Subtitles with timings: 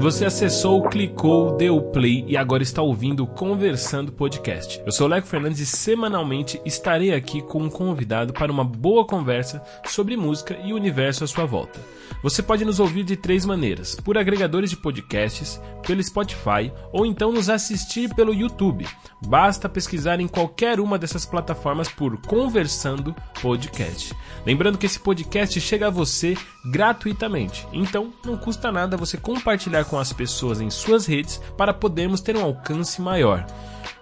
[0.00, 4.82] Você acessou, clicou, deu play e agora está ouvindo o Conversando Podcast.
[4.86, 9.04] Eu sou o Leco Fernandes e semanalmente estarei aqui com um convidado para uma boa
[9.04, 11.78] conversa sobre música e o universo à sua volta.
[12.22, 17.32] Você pode nos ouvir de três maneiras: por agregadores de podcasts, pelo Spotify ou então
[17.32, 18.86] nos assistir pelo YouTube.
[19.26, 24.14] Basta pesquisar em qualquer uma dessas plataformas por Conversando Podcast.
[24.46, 29.98] Lembrando que esse podcast chega a você gratuitamente, então não custa nada você compartilhar com
[29.98, 33.44] as pessoas em suas redes para podermos ter um alcance maior.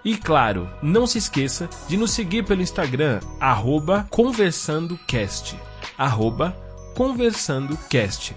[0.04, 3.20] E claro, não se esqueça de nos seguir pelo Instagram,
[4.10, 5.56] conversandocast.
[6.94, 8.36] Conversandocast.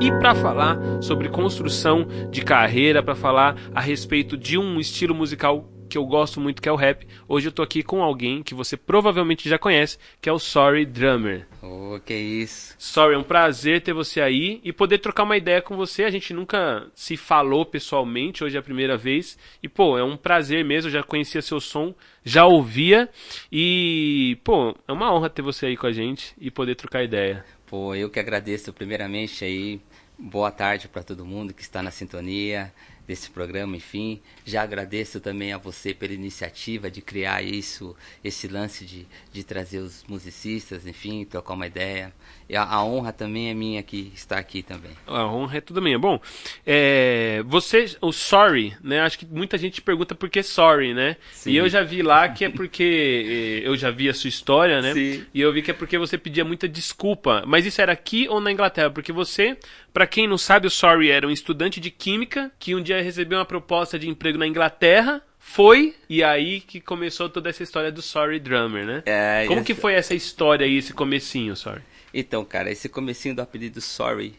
[0.00, 5.68] E para falar sobre construção de carreira, para falar a respeito de um estilo musical
[5.94, 7.06] que eu gosto muito, que é o rap.
[7.28, 10.84] Hoje eu tô aqui com alguém que você provavelmente já conhece, que é o Sorry
[10.84, 11.46] Drummer.
[11.62, 12.74] Oh, que isso.
[12.76, 16.02] Sorry, é um prazer ter você aí e poder trocar uma ideia com você.
[16.02, 19.38] A gente nunca se falou pessoalmente, hoje é a primeira vez.
[19.62, 23.08] E, pô, é um prazer mesmo, eu já conhecia seu som, já ouvia.
[23.52, 27.44] E, pô, é uma honra ter você aí com a gente e poder trocar ideia.
[27.68, 29.80] Pô, eu que agradeço primeiramente aí.
[30.18, 32.72] Boa tarde para todo mundo que está na sintonia
[33.06, 34.20] desse programa, enfim.
[34.44, 39.78] Já agradeço também a você pela iniciativa de criar isso, esse lance de, de trazer
[39.78, 42.12] os musicistas, enfim, trocar uma ideia.
[42.48, 44.92] E a, a honra também é minha que estar aqui também.
[45.06, 45.98] A honra é tudo minha.
[45.98, 46.20] Bom,
[46.66, 49.00] é, você, o sorry, né?
[49.00, 51.16] Acho que muita gente pergunta por que sorry, né?
[51.32, 51.52] Sim.
[51.52, 54.92] E eu já vi lá que é porque eu já vi a sua história, né?
[54.92, 55.24] Sim.
[55.32, 57.44] E eu vi que é porque você pedia muita desculpa.
[57.46, 58.90] Mas isso era aqui ou na Inglaterra?
[58.90, 59.56] Porque você,
[59.92, 63.38] para quem não sabe, o sorry era um estudante de química que um dia recebeu
[63.38, 68.00] uma proposta de emprego na Inglaterra foi e aí que começou toda essa história do
[68.00, 69.02] Sorry Drummer, né?
[69.04, 71.82] É, Como que foi essa história aí, esse comecinho, Sorry?
[72.12, 74.34] Então, cara, esse comecinho do apelido Sorry,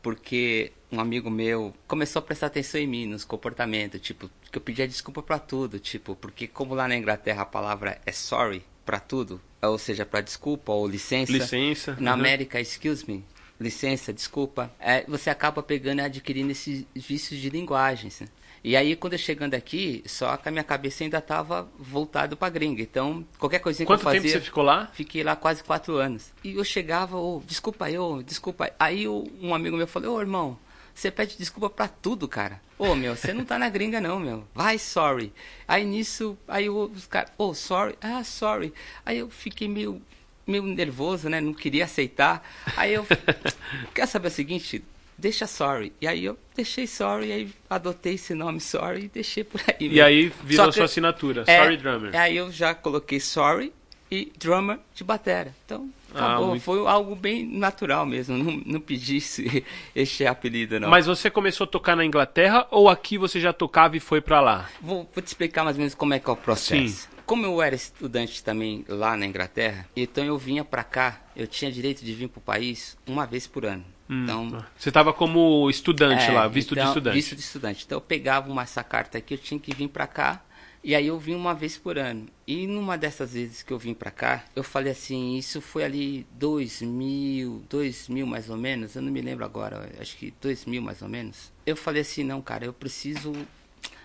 [0.00, 4.62] porque um amigo meu começou a prestar atenção em mim, nos comportamentos, tipo, que eu
[4.62, 9.00] pedia desculpa para tudo, tipo, porque como lá na Inglaterra a palavra é sorry para
[9.00, 11.32] tudo, ou seja, para desculpa ou licença.
[11.32, 11.96] Licença.
[11.98, 12.20] Na uhum.
[12.20, 13.24] América, excuse me,
[13.60, 14.70] licença, desculpa.
[14.78, 18.20] É, você acaba pegando e adquirindo esses vícios de linguagens.
[18.20, 18.28] Né?
[18.62, 22.48] E aí, quando eu chegando aqui, só que a minha cabeça ainda estava voltado para
[22.50, 22.82] gringa.
[22.82, 24.20] Então, qualquer coisinha Quanto que eu fazia...
[24.20, 24.90] Quanto tempo você ficou lá?
[24.92, 26.32] Fiquei lá quase quatro anos.
[26.42, 28.70] E eu chegava, oh, desculpa eu, desculpa.
[28.78, 30.58] Aí um amigo meu falou, ô oh, irmão,
[30.92, 32.60] você pede desculpa para tudo, cara.
[32.78, 34.44] Ô, oh, meu, você não tá na gringa não, meu.
[34.54, 35.32] Vai, sorry.
[35.68, 37.96] Aí nisso, aí os caras, oh, sorry.
[38.00, 38.72] Ah, sorry.
[39.04, 40.02] Aí eu fiquei meio
[40.46, 41.40] meio nervoso, né?
[41.40, 42.42] Não queria aceitar.
[42.76, 43.06] Aí eu,
[43.94, 44.84] quer saber o seguinte?
[45.18, 45.92] deixa sorry.
[46.00, 49.88] E aí eu deixei sorry, e aí adotei esse nome sorry e deixei por aí.
[49.88, 52.16] E aí virou sua assinatura, é, Sorry Drummer.
[52.16, 53.72] Aí eu já coloquei sorry
[54.10, 55.54] e drummer de batera.
[55.64, 56.44] Então, ah, acabou.
[56.44, 56.62] Ah, muito...
[56.62, 58.36] Foi algo bem natural mesmo.
[58.36, 59.64] Não, não pedi esse,
[59.94, 60.88] esse apelido, não.
[60.88, 64.40] Mas você começou a tocar na Inglaterra ou aqui você já tocava e foi para
[64.40, 64.68] lá?
[64.80, 66.88] Vou, vou, te explicar mais ou menos como é que é o processo.
[66.88, 67.15] Sim.
[67.26, 71.72] Como eu era estudante também lá na Inglaterra, então eu vinha para cá, eu tinha
[71.72, 73.84] direito de vir para o país uma vez por ano.
[74.08, 77.14] Hum, então, você estava como estudante é, lá, visto então, de estudante.
[77.14, 77.84] Visto de estudante.
[77.84, 80.44] Então eu pegava uma, essa carta aqui, eu tinha que vir para cá,
[80.84, 82.26] e aí eu vim uma vez por ano.
[82.46, 86.24] E numa dessas vezes que eu vim para cá, eu falei assim, isso foi ali
[86.38, 91.08] 2000, 2000 mais ou menos, eu não me lembro agora, acho que 2000 mais ou
[91.08, 91.50] menos.
[91.66, 93.32] Eu falei assim, não, cara, eu preciso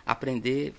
[0.03, 0.73] aprender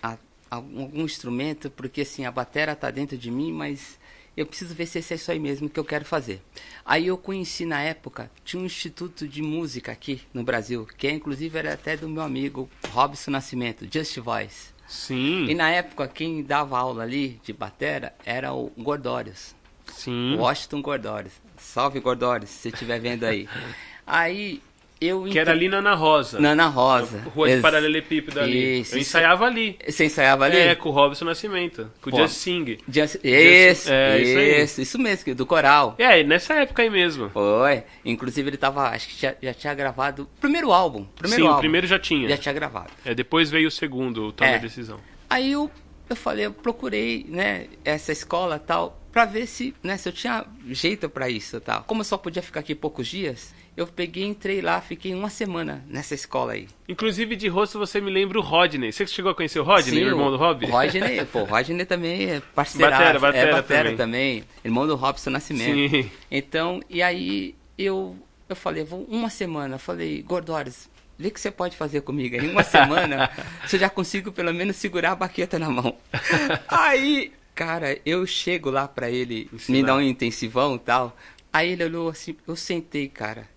[0.00, 0.16] a,
[0.50, 3.98] a, algum instrumento, porque assim, a bateria tá dentro de mim, mas
[4.36, 6.40] eu preciso ver se é isso aí mesmo que eu quero fazer.
[6.84, 11.10] Aí eu conheci na época, tinha um instituto de música aqui no Brasil, que é,
[11.10, 14.68] inclusive era até do meu amigo Robson Nascimento, Just Voice.
[14.86, 15.46] Sim.
[15.46, 19.54] E na época quem dava aula ali de batera era o Gordórios.
[19.86, 20.36] Sim.
[20.36, 21.32] Washington Gordórios.
[21.56, 23.48] Salve Gordórios, se estiver vendo aí.
[24.06, 24.62] aí
[25.00, 26.40] eu que era ali na Ana Rosa.
[26.40, 27.20] Na Ana Rosa.
[27.34, 28.80] Rua de Paralelepípedo ali.
[28.80, 29.78] Isso, eu ensaiava ali.
[29.86, 30.56] Você ensaiava ali?
[30.56, 31.90] É, com o Robson Nascimento.
[32.00, 32.78] Com o Just Sing.
[32.88, 35.94] Just, isso, é, isso, isso, isso, mesmo, do coral.
[35.98, 37.30] É, nessa época aí mesmo.
[37.30, 37.82] Foi.
[38.04, 41.04] Inclusive ele tava, acho que já, já tinha gravado o primeiro álbum.
[41.16, 41.58] Primeiro Sim, álbum.
[41.58, 42.28] o primeiro já tinha.
[42.28, 42.90] Já tinha gravado.
[43.04, 44.58] É, depois veio o segundo, o Toma é.
[44.58, 44.98] Decisão.
[45.30, 45.70] Aí eu,
[46.08, 50.44] eu falei, eu procurei, né, essa escola tal, pra ver se, né, se eu tinha
[50.68, 51.84] jeito para isso tal.
[51.84, 55.84] Como eu só podia ficar aqui poucos dias, eu peguei, entrei lá, fiquei uma semana
[55.86, 56.66] nessa escola aí.
[56.88, 58.90] Inclusive, de rosto, você me lembra o Rodney.
[58.90, 60.66] Você chegou a conhecer o Rodney, Sim, o irmão do Rob?
[60.66, 62.90] O Rodney, pô, o Rodney também é parceiro.
[62.90, 64.40] Batera, batera, é batera também.
[64.40, 64.44] também.
[64.64, 65.92] Irmão do Robson Nascimento.
[65.92, 66.10] Sim.
[66.28, 68.16] Então, e aí eu,
[68.48, 69.76] eu falei, vou uma semana.
[69.76, 72.34] Eu falei, Gordores, vê o que você pode fazer comigo.
[72.34, 73.30] Em uma semana,
[73.64, 75.96] você já consigo pelo menos segurar a baqueta na mão.
[76.66, 79.78] aí, cara, eu chego lá pra ele, Ensinar.
[79.78, 81.16] me dar um intensivão e tal
[81.52, 83.48] Aí ele olhou assim, eu sentei, cara.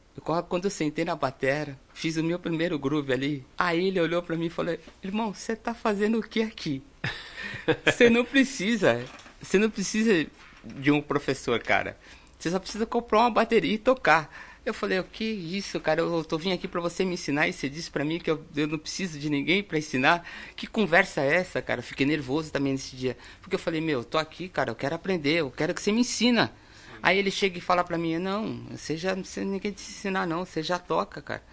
[0.49, 3.45] Quando eu sentei na batera, fiz o meu primeiro groove ali.
[3.57, 6.83] Aí ele olhou para mim e falou: "Irmão, você tá fazendo o que aqui?
[7.85, 9.03] Você não precisa,
[9.41, 10.27] você não precisa
[10.63, 11.97] de um professor, cara.
[12.37, 14.29] Você só precisa comprar uma bateria e tocar."
[14.63, 16.01] Eu falei, o que isso, cara?
[16.01, 18.45] Eu tô vindo aqui para você me ensinar e você disse para mim que eu,
[18.55, 20.23] eu, não preciso de ninguém para ensinar.
[20.55, 21.79] Que conversa é essa, cara?
[21.79, 23.17] Eu fiquei nervoso também nesse dia.
[23.41, 25.91] Porque eu falei, meu, eu tô aqui, cara, eu quero aprender, eu quero que você
[25.91, 26.53] me ensina.
[27.01, 30.27] Aí ele chega e fala pra mim, não, você já não precisa ninguém te ensinar
[30.27, 31.43] não, você já toca, cara.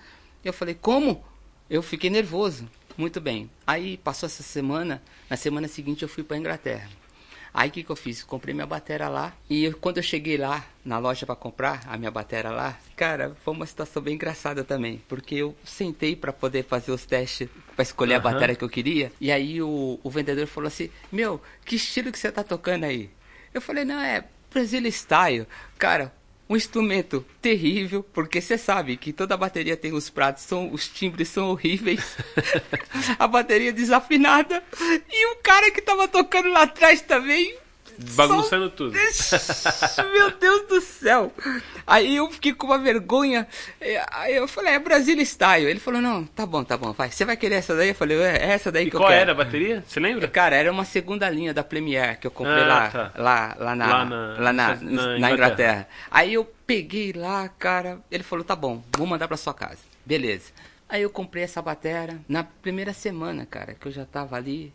[0.45, 1.25] Eu falei, como?
[1.69, 2.69] Eu fiquei nervoso.
[2.97, 3.51] Muito bem.
[3.67, 5.01] Aí passou essa semana,
[5.31, 6.89] na semana seguinte eu fui pra Inglaterra.
[7.53, 8.23] Aí o que, que eu fiz?
[8.23, 9.33] Comprei minha bateria lá.
[9.49, 13.37] E eu, quando eu cheguei lá, na loja para comprar a minha bateria lá, cara,
[13.43, 15.03] foi uma situação bem engraçada também.
[15.09, 18.21] Porque eu sentei para poder fazer os testes para escolher uhum.
[18.21, 19.13] a bateria que eu queria.
[19.21, 23.11] E aí o, o vendedor falou assim: Meu, que estilo que você tá tocando aí?
[23.53, 25.47] Eu falei: Não, é Brasil Style.
[25.79, 26.13] Cara,
[26.49, 31.29] um instrumento terrível, porque você sabe que toda bateria tem os pratos, são, os timbres
[31.29, 32.17] são horríveis,
[33.19, 34.63] a bateria desafinada,
[35.11, 37.55] e o cara que tava tocando lá atrás também
[38.15, 38.71] Bagunçando Só...
[38.71, 38.97] tudo.
[40.13, 41.33] Meu Deus do céu.
[41.87, 43.47] Aí eu fiquei com uma vergonha.
[43.81, 45.67] É, aí eu falei, é Brasil Style.
[45.67, 47.11] Ele falou, não, tá bom, tá bom, vai.
[47.11, 47.89] Você vai querer essa daí?
[47.89, 49.11] Eu falei, é essa daí e que eu quero.
[49.11, 49.83] qual era a bateria?
[49.87, 50.29] Você lembra?
[50.29, 53.13] Cara, era uma segunda linha da Premiere que eu comprei ah, lá, tá.
[53.17, 55.19] lá, lá, na, lá, na, lá na, na, Inglaterra.
[55.19, 55.89] na Inglaterra.
[56.11, 57.99] Aí eu peguei lá, cara.
[58.11, 59.79] Ele falou, tá bom, vou mandar pra sua casa.
[60.07, 60.53] Beleza.
[60.89, 64.73] Aí eu comprei essa bateria na primeira semana, cara, que eu já tava ali.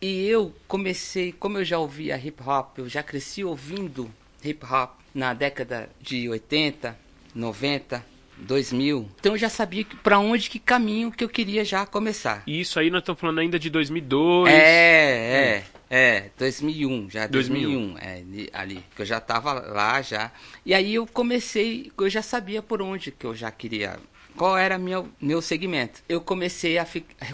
[0.00, 4.10] E eu comecei, como eu já ouvia hip hop, eu já cresci ouvindo
[4.44, 6.96] hip hop na década de 80,
[7.34, 8.04] 90,
[8.38, 9.08] 2000.
[9.18, 12.42] Então eu já sabia para onde que caminho que eu queria já começar.
[12.46, 14.52] E isso aí nós estamos falando ainda de 2002.
[14.52, 20.30] É, é, é, 2001, já 2001, 2001 é, ali, que eu já estava lá já.
[20.64, 23.98] E aí eu comecei, eu já sabia por onde que eu já queria
[24.36, 26.02] qual era meu meu segmento.
[26.08, 26.86] Eu comecei a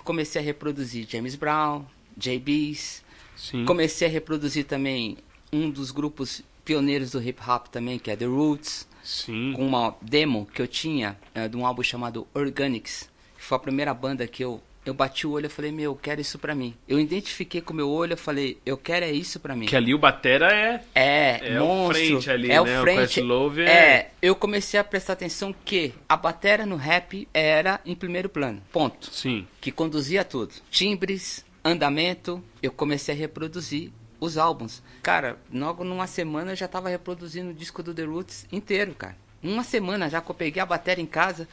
[0.05, 1.85] comecei a reproduzir James Brown,
[2.17, 3.03] JBs.
[3.37, 3.65] Sim.
[3.65, 5.19] Comecei a reproduzir também
[5.53, 8.87] um dos grupos pioneiros do hip hop também, que é The Roots.
[9.03, 9.53] Sim.
[9.55, 13.61] Com uma demo que eu tinha é, de um álbum chamado Organics, que foi a
[13.61, 16.55] primeira banda que eu eu bati o olho e falei, meu, eu quero isso pra
[16.55, 16.75] mim.
[16.89, 19.67] Eu identifiquei com o meu olho, eu falei, eu quero é isso pra mim.
[19.67, 20.83] Que ali o Batera é.
[20.95, 21.89] É, é monstro.
[21.89, 22.81] o frente ali, é né?
[22.81, 23.21] o frente.
[23.21, 23.71] O é...
[23.71, 28.61] é, eu comecei a prestar atenção que a Batera no rap era em primeiro plano.
[28.73, 29.15] Ponto.
[29.15, 29.47] Sim.
[29.61, 30.53] Que conduzia tudo.
[30.71, 34.83] Timbres, andamento, eu comecei a reproduzir os álbuns.
[35.03, 39.17] Cara, logo numa semana eu já tava reproduzindo o disco do The Roots inteiro, cara.
[39.43, 41.49] Uma semana já que eu peguei a bateria em casa,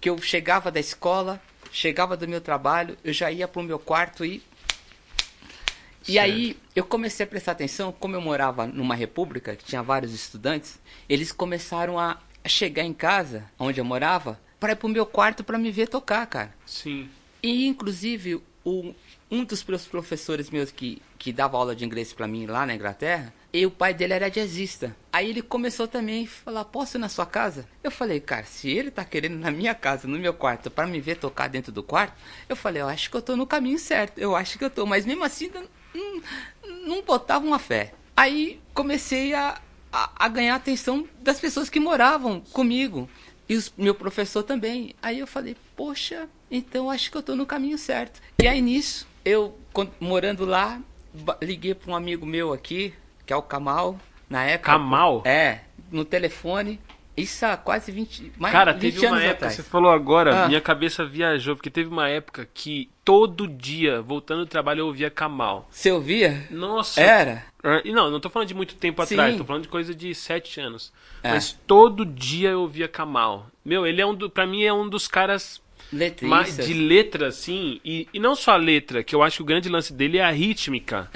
[0.00, 1.40] que eu chegava da escola,
[1.72, 4.42] chegava do meu trabalho, eu já ia pro meu quarto e.
[6.08, 10.12] E aí eu comecei a prestar atenção, como eu morava numa república que tinha vários
[10.14, 10.78] estudantes,
[11.08, 15.58] eles começaram a chegar em casa, onde eu morava, para ir pro meu quarto para
[15.58, 16.54] me ver tocar, cara.
[16.66, 17.08] Sim.
[17.42, 18.94] E inclusive o,
[19.30, 23.32] um dos professores meus que, que dava aula de inglês para mim lá na Inglaterra,
[23.52, 24.94] e o pai dele era jazzista.
[25.12, 27.66] Aí ele começou também a falar: Posso ir na sua casa?
[27.82, 31.00] Eu falei: Cara, se ele tá querendo na minha casa, no meu quarto, para me
[31.00, 32.14] ver tocar dentro do quarto,
[32.48, 34.18] eu falei: Eu acho que eu tô no caminho certo.
[34.18, 34.86] Eu acho que eu tô.
[34.86, 35.50] Mas mesmo assim,
[35.94, 36.22] não,
[36.86, 37.92] não botava uma fé.
[38.16, 39.60] Aí comecei a,
[39.92, 43.08] a, a ganhar a atenção das pessoas que moravam comigo.
[43.48, 44.94] E o meu professor também.
[45.02, 48.20] Aí eu falei: Poxa, então acho que eu tô no caminho certo.
[48.40, 49.58] E aí nisso eu,
[49.98, 50.80] morando lá,
[51.42, 52.94] liguei para um amigo meu aqui,
[53.26, 53.98] que é o Kamal,
[54.28, 54.72] na época.
[54.72, 55.22] Kamal?
[55.24, 55.60] É,
[55.90, 56.80] no telefone.
[57.16, 59.54] Isso há quase 20, mais Cara, 20 teve uma época, atrás.
[59.54, 60.48] você falou agora, ah.
[60.48, 65.10] minha cabeça viajou, porque teve uma época que todo dia, voltando do trabalho, eu ouvia
[65.10, 65.68] Kamal.
[65.70, 66.46] Você ouvia?
[66.50, 66.98] Nossa.
[67.00, 67.44] Era?
[67.62, 69.14] Ah, e não, não tô falando de muito tempo Sim.
[69.14, 70.92] atrás, tô falando de coisa de 7 anos.
[71.22, 71.30] É.
[71.32, 73.48] Mas todo dia eu ouvia Kamal.
[73.62, 75.60] Meu, ele é um do, pra mim é um dos caras
[75.92, 76.66] Letristas.
[76.66, 79.68] de letra, assim, e, e não só a letra, que eu acho que o grande
[79.68, 81.10] lance dele é a rítmica.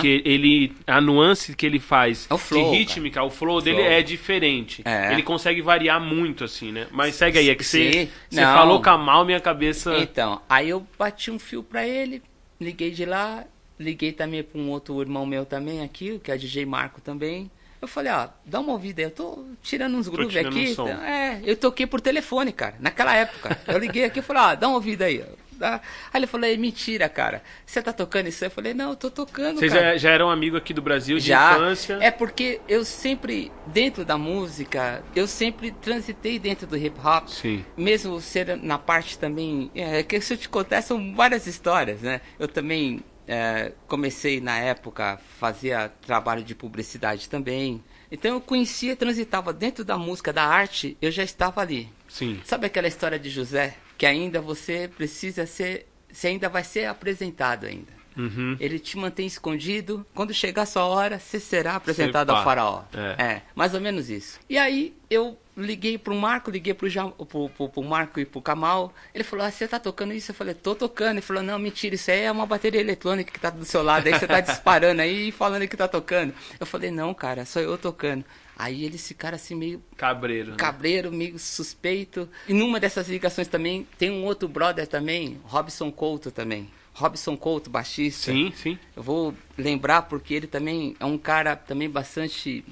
[0.00, 0.72] Que ele.
[0.86, 3.26] A nuance que ele faz é o flow, de rítmica, cara.
[3.26, 4.82] o flow, dele é diferente.
[4.84, 5.12] É.
[5.12, 6.86] Ele consegue variar muito, assim, né?
[6.90, 9.98] Mas segue aí, é que você, falou mal minha cabeça.
[9.98, 12.22] Então, aí eu bati um fio pra ele,
[12.60, 13.44] liguei de lá,
[13.78, 17.50] liguei também pra um outro irmão meu também aqui, que é DJ Marco também.
[17.80, 20.74] Eu falei, ó, dá uma ouvida aí, eu tô tirando uns grooves aqui.
[20.78, 23.58] Um é, eu toquei por telefone, cara, naquela época.
[23.66, 25.24] Eu liguei aqui e falei, ó, dá uma ouvida aí.
[25.62, 25.80] Aí
[26.14, 27.42] ele falou, é mentira, cara.
[27.66, 28.44] Você tá tocando isso?
[28.44, 31.28] Eu falei, não, eu tô tocando, Vocês já, já eram amigo aqui do Brasil de
[31.28, 31.98] já, infância?
[32.00, 37.28] É porque eu sempre, dentro da música, eu sempre transitei dentro do hip hop.
[37.28, 37.64] Sim.
[37.76, 39.70] Mesmo ser na parte também.
[39.74, 42.20] É que se eu te contar, são várias histórias, né?
[42.38, 47.80] Eu também é, comecei na época, fazia trabalho de publicidade também.
[48.10, 51.88] Então eu conhecia, transitava dentro da música, da arte, eu já estava ali.
[52.08, 52.40] Sim.
[52.44, 53.76] Sabe aquela história de José?
[53.96, 55.86] Que ainda você precisa ser.
[56.12, 57.92] Você ainda vai ser apresentado ainda.
[58.16, 58.56] Uhum.
[58.58, 60.04] Ele te mantém escondido.
[60.12, 62.82] Quando chegar a sua hora, você será apresentado Você ao faraó.
[63.16, 63.42] É.
[63.54, 64.40] mais ou menos isso.
[64.48, 68.40] E aí eu liguei pro Marco, liguei pro, Jam, pro, pro, pro Marco e pro
[68.40, 68.92] Kamal.
[69.14, 70.30] Ele falou: ah, você tá tocando isso?
[70.30, 71.12] Eu falei: tô tocando.
[71.12, 74.06] Ele falou: não, mentira, isso aí é uma bateria eletrônica que tá do seu lado.
[74.06, 76.34] Aí você tá disparando aí e falando que tá tocando.
[76.58, 78.24] Eu falei: não, cara, sou eu tocando.
[78.56, 80.50] Aí eles ficaram assim meio Cabreiro.
[80.50, 80.56] né?
[80.58, 82.28] cabreiro, meio suspeito.
[82.46, 86.70] E numa dessas ligações também tem um outro brother também, Robson Couto também.
[86.92, 88.30] Robson Couto, baixista.
[88.30, 88.78] Sim, sim.
[88.94, 92.62] Eu vou lembrar porque ele também é um cara também bastante.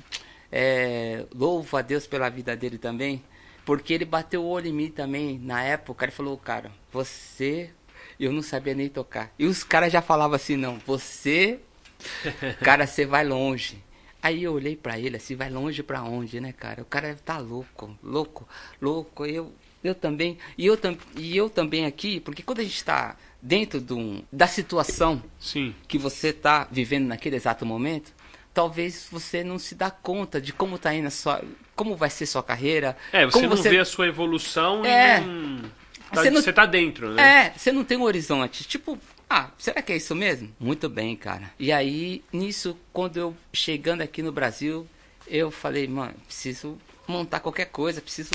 [0.50, 3.22] É, louvo a Deus pela vida dele também.
[3.64, 6.04] Porque ele bateu o olho em mim também na época.
[6.04, 7.70] Ele falou, cara, você.
[8.18, 9.32] Eu não sabia nem tocar.
[9.38, 11.60] E os caras já falavam assim, não, você.
[12.62, 13.82] Cara, você vai longe.
[14.20, 16.82] Aí eu olhei pra ele assim, vai longe pra onde, né, cara?
[16.82, 18.48] O cara tá louco, louco,
[18.80, 19.24] louco.
[19.24, 19.52] Eu,
[19.82, 23.80] eu também, e eu, tam, e eu também aqui, porque quando a gente tá dentro
[23.80, 25.74] de um, da situação Sim.
[25.86, 28.12] que você tá vivendo naquele exato momento,
[28.58, 31.40] talvez você não se dá conta de como tá indo a sua,
[31.76, 32.96] como vai ser sua carreira.
[33.12, 35.18] É, você não vê a sua evolução É.
[35.18, 35.62] e não...
[36.10, 37.22] Tá- Você você, não- tá dentro, né?
[37.46, 38.64] É, você não tem um horizonte.
[38.64, 38.98] Tipo,
[39.30, 40.52] ah, será que é isso mesmo?
[40.58, 41.52] Muito bem, cara.
[41.56, 44.84] E aí, nisso, quando eu chegando aqui no Brasil,
[45.28, 48.30] eu falei, mano, preciso montar qualquer coisa, preciso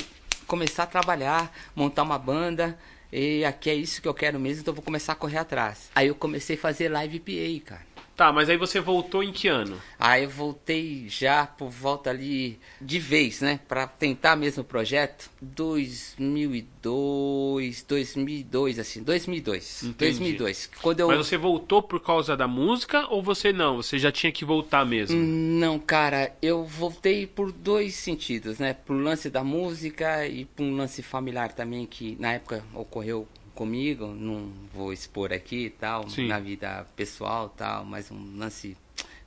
[0.46, 2.78] começar a trabalhar, montar uma banda.
[3.12, 5.90] E aqui é isso que eu quero mesmo, então eu vou começar a correr atrás.
[5.94, 7.93] Aí eu comecei a fazer live PA, cara.
[8.16, 9.76] Tá, mas aí você voltou em que ano?
[9.98, 13.58] Aí eu voltei já por volta ali de vez, né?
[13.66, 15.28] Pra tentar mesmo o projeto.
[15.42, 19.82] 2002, 2002, assim, 2002.
[19.82, 20.12] Entendi.
[20.12, 20.70] 2002.
[20.80, 21.08] Quando eu.
[21.08, 23.78] Mas você voltou por causa da música ou você não?
[23.78, 25.20] Você já tinha que voltar mesmo?
[25.20, 28.74] Não, cara, eu voltei por dois sentidos, né?
[28.74, 34.06] Pro lance da música e por um lance familiar também que na época ocorreu comigo,
[34.06, 36.26] não vou expor aqui e tal, Sim.
[36.26, 38.76] na vida pessoal tal, mas um lance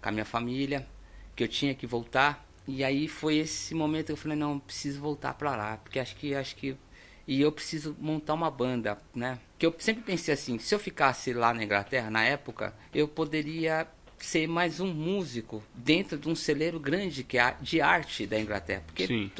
[0.01, 0.87] com a minha família,
[1.35, 2.45] que eu tinha que voltar.
[2.67, 6.15] E aí foi esse momento que eu falei, não, preciso voltar pra lá, porque acho
[6.15, 6.75] que acho que
[7.27, 9.37] e eu preciso montar uma banda, né?
[9.59, 13.85] Que eu sempre pensei assim, se eu ficasse lá na Inglaterra na época, eu poderia
[14.17, 18.83] ser mais um músico dentro de um celeiro grande que é de arte da Inglaterra,
[18.85, 19.31] porque Sim.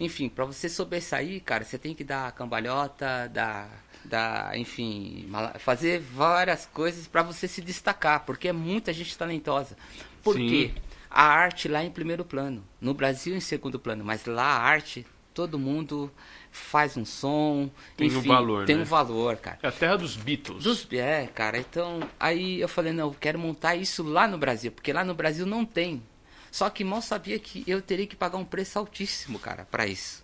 [0.00, 6.66] enfim, para você sobressair, cara, você tem que dar cambalhota, dar dar, enfim, fazer várias
[6.66, 9.76] coisas para você se destacar, porque é muita gente talentosa.
[10.22, 10.48] Por Sim.
[10.48, 10.70] quê?
[11.10, 15.06] A arte lá em primeiro plano, no Brasil em segundo plano, mas lá a arte
[15.32, 16.10] todo mundo
[16.50, 18.82] faz um som, Tem um enfim, valor, tem né?
[18.82, 19.58] um valor, cara.
[19.62, 20.62] É a terra dos Beatles.
[20.62, 24.70] Dos, é, cara, então aí eu falei, não, eu quero montar isso lá no Brasil,
[24.70, 26.02] porque lá no Brasil não tem.
[26.50, 30.22] Só que mal sabia que eu teria que pagar um preço altíssimo, cara, pra isso.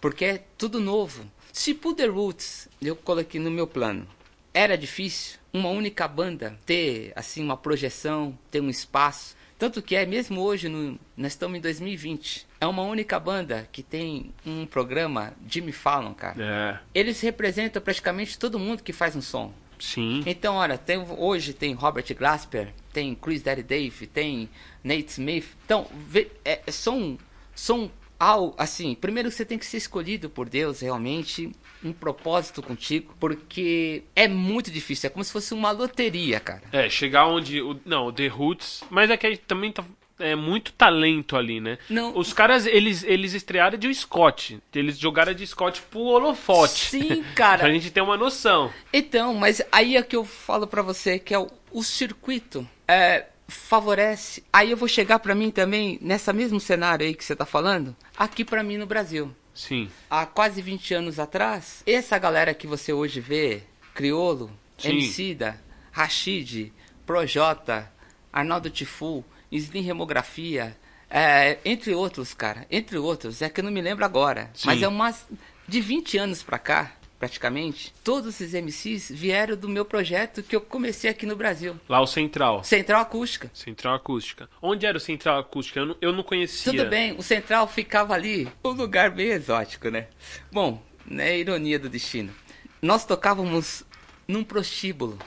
[0.00, 1.24] Porque é tudo novo.
[1.52, 4.06] Se pro The Roots, eu coloquei no meu plano,
[4.54, 9.36] era difícil uma única banda ter, assim, uma projeção, ter um espaço.
[9.58, 13.82] Tanto que é, mesmo hoje, no- nós estamos em 2020, é uma única banda que
[13.82, 16.42] tem um programa, Jimmy Fallon, cara.
[16.42, 19.52] É, Eles representam praticamente todo mundo que faz um som.
[19.78, 20.22] sim.
[20.26, 24.48] Então, olha, tem, hoje tem Robert Glasper, tem Chris Daddy Dave, tem
[24.84, 25.46] Nate Smith.
[25.64, 27.18] Então, vê- é, são,
[27.54, 31.50] são ao, assim, primeiro você tem que ser escolhido por Deus, realmente,
[31.82, 36.62] um propósito contigo, porque é muito difícil, é como se fosse uma loteria, cara.
[36.70, 37.62] É, chegar onde.
[37.62, 38.84] O, não, o The Roots.
[38.90, 39.82] Mas é que aí também tá.
[40.18, 41.78] É muito talento ali, né?
[41.88, 42.14] Não.
[42.14, 44.60] Os caras, eles, eles estrearam de Scott.
[44.74, 46.90] Eles jogaram de Scott pro holofote.
[46.90, 47.60] Sim, cara.
[47.64, 48.70] pra gente ter uma noção.
[48.92, 53.28] Então, mas aí é que eu falo pra você que é o, o circuito é,
[53.50, 54.42] favorece.
[54.52, 57.94] Aí eu vou chegar pra mim também nessa mesmo cenário aí que você tá falando,
[58.16, 59.34] aqui pra mim no Brasil.
[59.52, 59.90] Sim.
[60.08, 63.62] Há quase 20 anos atrás, essa galera que você hoje vê,
[63.94, 64.90] Criolo, Sim.
[64.90, 66.72] Emicida, Rashid,
[67.04, 67.92] Projota,
[68.32, 70.76] Arnaldo Tifu, Slim Remografia,
[71.10, 74.66] é, entre outros, cara, entre outros, é que eu não me lembro agora, Sim.
[74.66, 75.26] mas é umas
[75.66, 80.60] de 20 anos pra cá, praticamente, todos esses MCs vieram do meu projeto que eu
[80.60, 82.64] comecei aqui no Brasil, Lá o Central.
[82.64, 83.50] Central Acústica.
[83.52, 84.48] Central Acústica.
[84.62, 85.80] Onde era o Central Acústica?
[85.80, 86.72] Eu não, eu não conhecia.
[86.72, 90.08] Tudo bem, o Central ficava ali, um lugar bem exótico, né?
[90.50, 92.32] Bom, né, ironia do destino.
[92.80, 93.84] Nós tocávamos
[94.26, 95.18] num prostíbulo.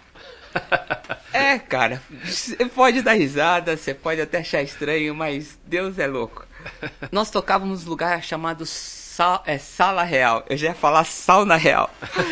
[1.33, 6.45] É, cara, você pode dar risada, você pode até achar estranho, mas Deus é louco.
[7.11, 8.63] Nós tocávamos num lugar chamado
[9.13, 10.43] Sal, é, Sala Real.
[10.49, 11.87] Eu já ia falar Sauna Real.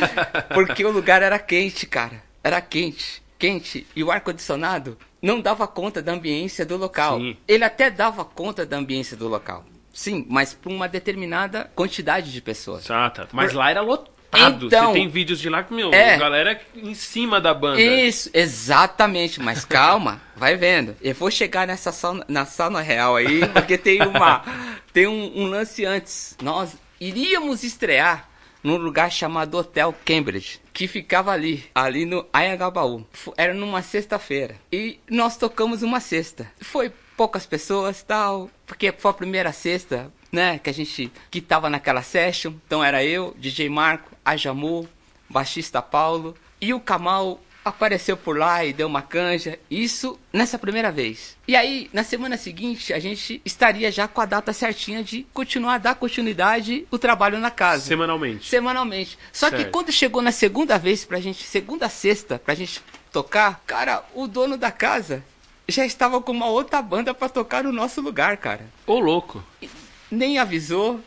[0.52, 2.24] Porque o lugar era quente, cara.
[2.44, 3.22] Era quente.
[3.38, 7.20] quente e o ar-condicionado não dava conta da ambiência do local.
[7.20, 7.38] Sim.
[7.48, 9.64] Ele até dava conta da ambiência do local.
[9.94, 12.90] Sim, mas para uma determinada quantidade de pessoas.
[12.90, 13.28] Ah, tá.
[13.32, 14.10] Mas Por- lá era lotado.
[14.34, 16.16] Então- Você tem vídeos de lá que, meu, É.
[16.16, 17.82] a galera em cima da banda.
[17.82, 20.96] Isso, exatamente, mas calma, vai vendo.
[21.02, 24.42] Eu vou chegar nessa sauna, na sauna real aí, porque tem uma
[24.94, 26.36] tem um, um lance antes.
[26.42, 28.30] Nós iríamos estrear
[28.64, 33.06] num lugar chamado Hotel Cambridge, que ficava ali, ali no Anhangabaú.
[33.12, 34.56] F- Era numa sexta-feira.
[34.72, 36.50] E nós tocamos uma sexta.
[36.62, 41.70] Foi poucas pessoas, tal, porque foi a primeira sexta, né, que a gente que tava
[41.70, 42.54] naquela session.
[42.66, 44.88] Então era eu, DJ Marco, a Jamu,
[45.30, 49.60] baixista Paulo e o Kamal apareceu por lá e deu uma canja.
[49.70, 51.38] Isso nessa primeira vez.
[51.48, 55.76] E aí, na semana seguinte, a gente estaria já com a data certinha de continuar
[55.76, 57.84] a dar continuidade o trabalho na casa.
[57.86, 58.50] Semanalmente.
[58.50, 59.18] Semanalmente.
[59.32, 59.72] Só que Certo.
[59.72, 64.58] quando chegou na segunda vez pra gente, segunda sexta, pra gente tocar, cara, o dono
[64.58, 65.24] da casa
[65.68, 68.66] já estava com uma outra banda pra tocar no nosso lugar, cara.
[68.88, 69.44] Ô, louco.
[70.12, 71.00] Nem avisou,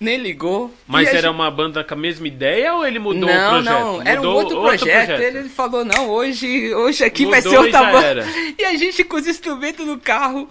[0.00, 0.72] nem ligou.
[0.86, 3.72] Mas era gente- uma banda com a mesma ideia ou ele mudou o não, projeto?
[3.72, 5.10] não, era um Mudou outro projeto.
[5.20, 8.06] Ele falou, não, hoje, hoje aqui vai Mudou ser e outra banda.
[8.06, 8.26] era.
[8.58, 10.48] E a gente com os instrumentos no carro,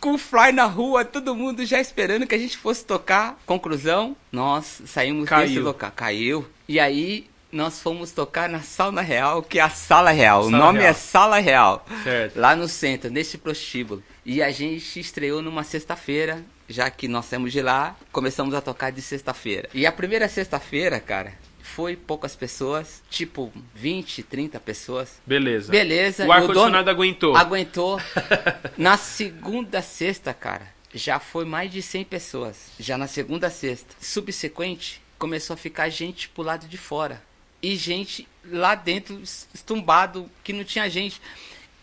[0.00, 3.38] com o fly na rua, todo mundo já esperando que a gente fosse tocar.
[3.46, 5.46] Conclusão, nós saímos Caiu.
[5.48, 5.92] desse local.
[5.96, 6.46] Caiu.
[6.68, 10.42] E aí nós fomos tocar na Sauna Real, que é a Sala Real.
[10.44, 10.90] Sala o nome Real.
[10.90, 11.86] é Sala Real.
[12.02, 12.36] Certo.
[12.38, 14.02] Lá no centro, nesse prostíbulo.
[14.26, 18.90] E a gente estreou numa sexta-feira, já que nós saímos de lá, começamos a tocar
[18.90, 19.68] de sexta-feira.
[19.72, 21.32] E a primeira sexta-feira, cara,
[21.62, 25.20] foi poucas pessoas, tipo 20, 30 pessoas.
[25.26, 25.70] Beleza.
[25.70, 26.26] Beleza.
[26.26, 27.36] O ar-condicionado aguentou.
[27.36, 28.00] Aguentou.
[28.78, 32.56] na segunda sexta, cara, já foi mais de 100 pessoas.
[32.78, 33.94] Já na segunda sexta.
[34.00, 37.22] Subsequente, começou a ficar gente pro lado de fora.
[37.62, 41.20] E gente lá dentro, es- estumbado, que não tinha gente.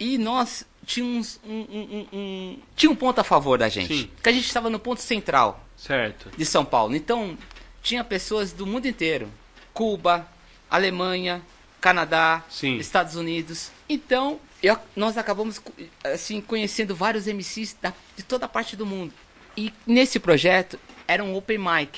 [0.04, 1.64] E nós tínhamos um, um,
[2.12, 3.88] um, um- tinha um ponto a favor da gente.
[4.00, 4.10] Sim.
[4.22, 6.30] Que a gente estava no ponto central Certo.
[6.38, 6.94] de São Paulo.
[6.94, 7.38] Então,
[7.82, 9.32] tinha pessoas do mundo inteiro.
[9.74, 10.28] Cuba,
[10.70, 11.42] Alemanha,
[11.80, 12.76] Canadá, Sim.
[12.80, 13.72] Estados Unidos.
[13.88, 15.62] Então, eu- nós acabamos
[16.04, 19.14] assim conhecendo vários MCs da- de toda a parte do mundo.
[19.56, 20.78] E nesse projeto
[21.08, 21.98] era um open mic.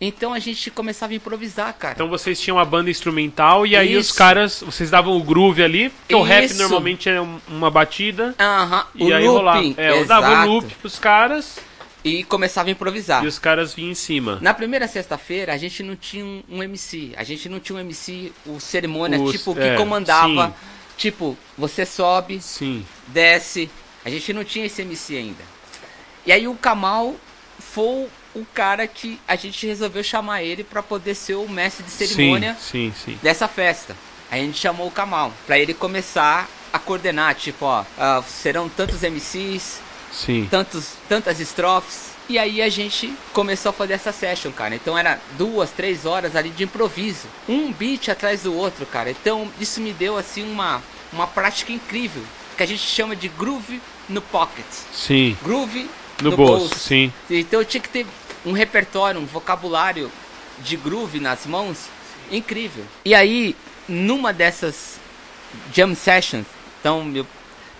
[0.00, 1.94] Então a gente começava a improvisar, cara.
[1.94, 4.14] Então vocês tinham a banda instrumental e aí os Isso.
[4.14, 8.32] caras, vocês davam o groove ali, porque o rap normalmente é um- uma batida.
[8.38, 9.74] Aham, E o aí looping, rolava.
[9.76, 10.48] É, eu dava o exato.
[10.50, 11.58] loop pros caras
[12.04, 13.24] E começava a improvisar.
[13.24, 14.38] e os caras vinham em cima.
[14.40, 17.12] Na primeira sexta-feira, a gente não tinha um, um MC.
[17.16, 20.46] A gente não tinha um MC, o cerimônia, Os- tipo, que é, comandava.
[20.48, 20.54] sim.
[20.96, 22.84] Tipo, você sobe, Sim.
[23.08, 23.68] desce.
[24.04, 25.42] A gente não tinha esse MC ainda.
[26.26, 27.14] E aí o Kamal
[27.58, 28.06] foi
[28.40, 32.56] o cara que a gente resolveu chamar ele pra poder ser o mestre de cerimônia
[32.60, 33.18] Sim, sim, sim.
[33.22, 33.96] dessa festa.
[34.30, 39.02] A gente chamou o Kamal pra ele começar a coordenar, tipo, ó, ah, serão tantos
[39.02, 39.80] MCs,
[40.12, 40.46] Sim.
[40.50, 42.08] tantos, tantas estrofes.
[42.28, 44.74] E aí a gente começou a fazer essa session, cara.
[44.74, 47.26] Então era duas, três horas ali de improviso.
[47.48, 49.10] Um beat atrás do outro, cara.
[49.10, 52.22] Então isso me deu assim uma, uma prática incrível.
[52.54, 54.66] Que a gente chama de groove no pocket.
[54.92, 55.38] Sim.
[55.42, 55.88] Groove
[56.20, 56.78] No no, bolso, bolso.
[56.78, 57.10] sim.
[57.30, 58.04] Então eu tinha que ter
[58.44, 60.10] um repertório, um vocabulário
[60.60, 61.86] de groove nas mãos
[62.30, 62.84] incrível.
[63.04, 63.54] E aí,
[63.88, 64.98] numa dessas
[65.72, 66.46] jam sessions,
[66.80, 67.26] então eu,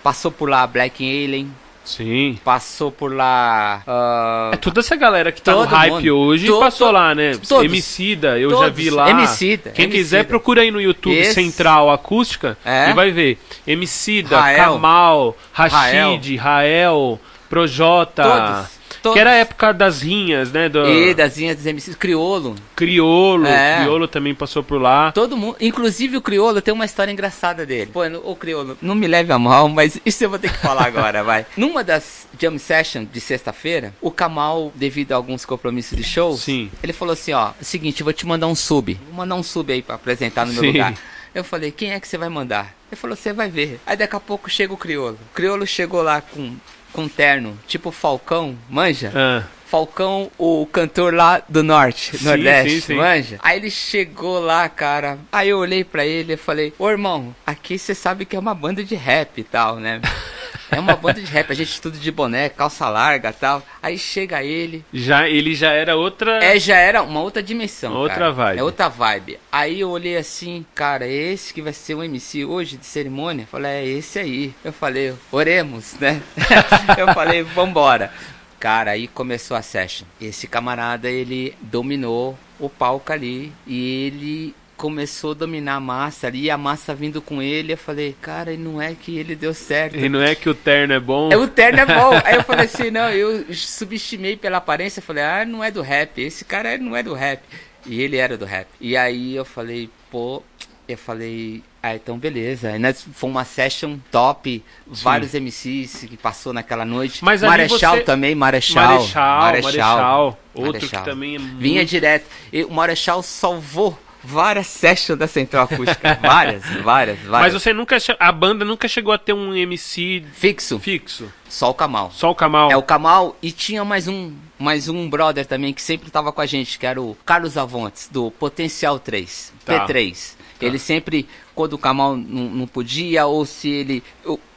[0.01, 1.51] passou por lá Black Alien,
[1.83, 2.39] Sim.
[2.43, 3.81] passou por lá.
[3.87, 6.17] ah, É toda essa galera que tá no Todo hype mundo.
[6.17, 7.31] hoje To- passou lá, né?
[7.47, 7.65] todos.
[7.65, 8.75] Emicida, eu já Todos.
[8.77, 9.09] vi lá.
[9.09, 10.03] Emicida, Quem Emicida.
[10.03, 11.33] quiser, procura aí no YouTube Esse.
[11.33, 12.91] Central Acústica É.
[12.91, 13.39] e vai ver.
[13.67, 14.73] Emicida, Rael.
[14.73, 17.19] Kamal, Rashid, Rael,
[17.49, 18.23] Projota.
[18.23, 18.78] Todos.
[19.01, 19.13] Todos.
[19.15, 20.69] Que era a época das rinhas, né?
[20.69, 22.55] Do E das linhas dos MCs, Criolo.
[22.75, 23.47] Criolo.
[23.47, 23.79] É.
[23.81, 25.11] Criolo também passou por lá.
[25.11, 27.91] Todo mundo, inclusive o Criolo, tem uma história engraçada dele.
[27.91, 30.85] Pô, o Criolo, não me leve a mal, mas isso eu vou ter que falar
[30.85, 31.45] agora, vai.
[31.55, 36.71] Numa das jam sessions de sexta-feira, o Kamal, devido a alguns compromissos de show, Sim.
[36.81, 38.99] ele falou assim, ó, seguinte, eu vou te mandar um sub.
[39.07, 40.71] Vou mandar um sub aí pra apresentar no meu Sim.
[40.71, 40.93] lugar.
[41.33, 42.73] Eu falei, quem é que você vai mandar?
[42.91, 43.79] Ele falou, você vai ver.
[43.85, 45.17] Aí daqui a pouco chega o Criolo.
[45.31, 46.55] O Criolo chegou lá com,
[46.93, 49.11] com terno, tipo Falcão, manja?
[49.15, 52.95] Ah, Falcão, o cantor lá do norte, Sim, nordeste, sim, sim.
[52.95, 53.37] manja?
[53.43, 55.19] Aí ele chegou lá, cara.
[55.31, 58.55] Aí eu olhei pra ele e falei: Ô irmão, aqui você sabe que é uma
[58.55, 60.01] banda de rap e tal, né?
[60.71, 63.63] É uma banda de rap, a gente tudo de boné, calça larga e tal.
[63.81, 64.85] Aí chega ele.
[64.93, 66.43] já, ele já era outra.
[66.43, 67.93] É, já era uma outra dimensão.
[67.93, 68.31] Outra cara.
[68.31, 68.59] vibe.
[68.59, 69.39] É outra vibe.
[69.51, 73.43] Aí eu olhei assim, cara, é esse que vai ser o MC hoje de cerimônia?
[73.43, 74.53] Eu falei, é esse aí.
[74.63, 76.21] Eu falei, oremos, né?
[76.97, 78.11] eu falei, vambora.
[78.59, 80.05] Cara, aí começou a session.
[80.19, 86.43] Esse camarada, ele dominou o palco ali e ele começou a dominar a massa ali,
[86.43, 89.53] e a massa vindo com ele, eu falei, cara, e não é que ele deu
[89.53, 89.97] certo.
[89.97, 91.29] E não é que o terno é bom?
[91.31, 92.11] É, o terno é bom.
[92.23, 96.21] Aí eu falei assim, não, eu subestimei pela aparência, falei, ah, não é do rap,
[96.21, 97.41] esse cara não é do rap.
[97.85, 98.67] E ele era do rap.
[98.79, 100.41] E aí eu falei, pô,
[100.87, 102.69] eu falei, ah, então beleza.
[102.69, 104.63] Aí nós, foi uma session top,
[104.93, 105.03] Sim.
[105.03, 107.23] vários MCs que passou naquela noite.
[107.23, 108.99] Mas Marechal você- também, Marechal.
[108.99, 111.03] Marechal, Marechal, outro Marechal.
[111.03, 112.25] que também é Vinha muito- direto.
[112.51, 116.15] E o Marechal salvou várias sessions da Central Acústica.
[116.21, 117.53] várias, várias, Mas várias.
[117.53, 117.97] você nunca.
[118.19, 121.31] A banda nunca chegou a ter um MC Fixo, fixo.
[121.47, 122.11] só o Kamal.
[122.11, 122.71] Só o Kamal.
[122.71, 126.41] É o Kamal e tinha mais um, mais um brother também que sempre tava com
[126.41, 129.85] a gente, que era o Carlos Avontes, do Potencial 3, Tá.
[129.87, 130.33] P3.
[130.61, 134.03] Ele sempre, quando o Kamal não, não podia, ou se ele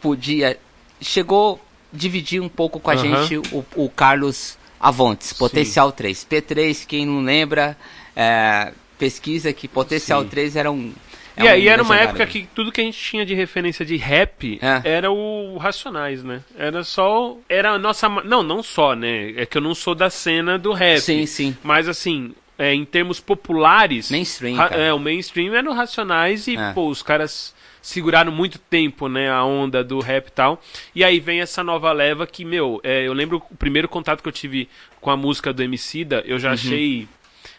[0.00, 0.58] podia,
[1.00, 3.24] chegou a dividir um pouco com a Aham.
[3.26, 6.26] gente o, o Carlos Avontes, Potencial 3.
[6.28, 7.76] P3, quem não lembra,
[8.16, 8.72] é,
[9.06, 10.28] pesquisa que Potencial Sim.
[10.28, 10.92] 3 era um.
[11.36, 13.84] é E aí um era uma época que tudo que a gente tinha de referência
[13.84, 14.82] de rap É.
[14.84, 16.40] era o Racionais, né?
[16.56, 17.36] Era só.
[17.48, 18.08] Era a nossa.
[18.08, 19.32] Não, não só, né?
[19.36, 21.00] É que eu não sou da cena do rap.
[21.00, 21.56] Sim, sim.
[21.64, 24.08] Mas assim, é, em termos populares.
[24.10, 26.72] Mainstream, ra- é, o mainstream era o Racionais e, É.
[26.72, 30.62] pô, os caras seguraram muito tempo, né, a onda do rap e tal.
[30.94, 34.28] E aí vem essa nova leva que, meu, é, eu lembro o primeiro contato que
[34.28, 34.68] eu tive
[35.00, 36.54] com a música do Emicida, eu já Uhum.
[36.54, 37.08] achei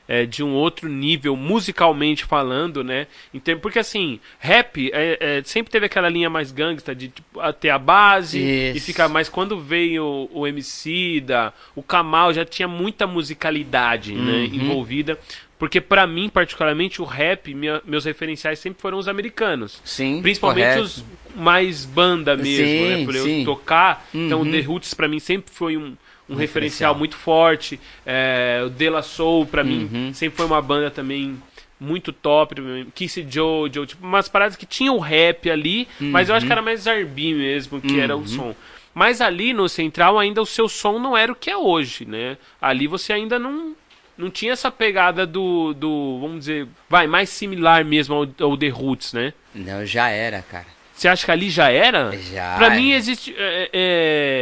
[0.07, 3.07] é, de um outro nível, musicalmente falando, né?
[3.43, 7.53] Termos- porque assim, rap é, é, sempre teve aquela linha mais gangsta de tipo, a-
[7.53, 8.85] ter a base e Isso.
[8.85, 9.07] ficar.
[9.07, 14.55] Mas quando veio o, MC da, o Kamal já tinha muita musicalidade né, Uhum.
[14.55, 15.17] envolvida.
[15.57, 19.79] Porque pra mim, particularmente, o rap, minha- meus referenciais sempre foram os americanos.
[19.85, 20.81] Sim, Principalmente correto.
[20.81, 23.05] os mais banda mesmo, Sim, né?
[23.05, 23.45] Por eu sim.
[23.45, 24.05] tocar.
[24.13, 24.51] Então, Uhum.
[24.51, 25.95] The Roots pra mim sempre foi um,
[26.33, 26.95] um referencial referencial.
[26.95, 27.79] muito forte.
[28.05, 30.13] É, o De La Soul pra mim Uhum.
[30.13, 31.41] sempre foi uma banda também
[31.79, 32.55] muito top.
[32.95, 36.61] Kissy Jojo, tipo, umas paradas que tinham o rap ali, mas eu acho que era
[36.61, 38.27] mais R&B mesmo, que era o Uhum.
[38.27, 38.55] som.
[38.93, 42.37] Mas ali no Central ainda o seu som não era o que é hoje, né?
[42.61, 43.75] Ali você ainda não
[44.15, 48.67] não tinha essa pegada do, do vamos dizer, vai, mais similar mesmo ao, ao The
[48.69, 49.33] Roots, né?
[49.55, 50.67] Não, já era, cara.
[50.93, 52.11] Você acha que ali já era?
[52.31, 52.55] Já.
[52.55, 53.33] Pra mim existe.
[53.37, 53.69] é,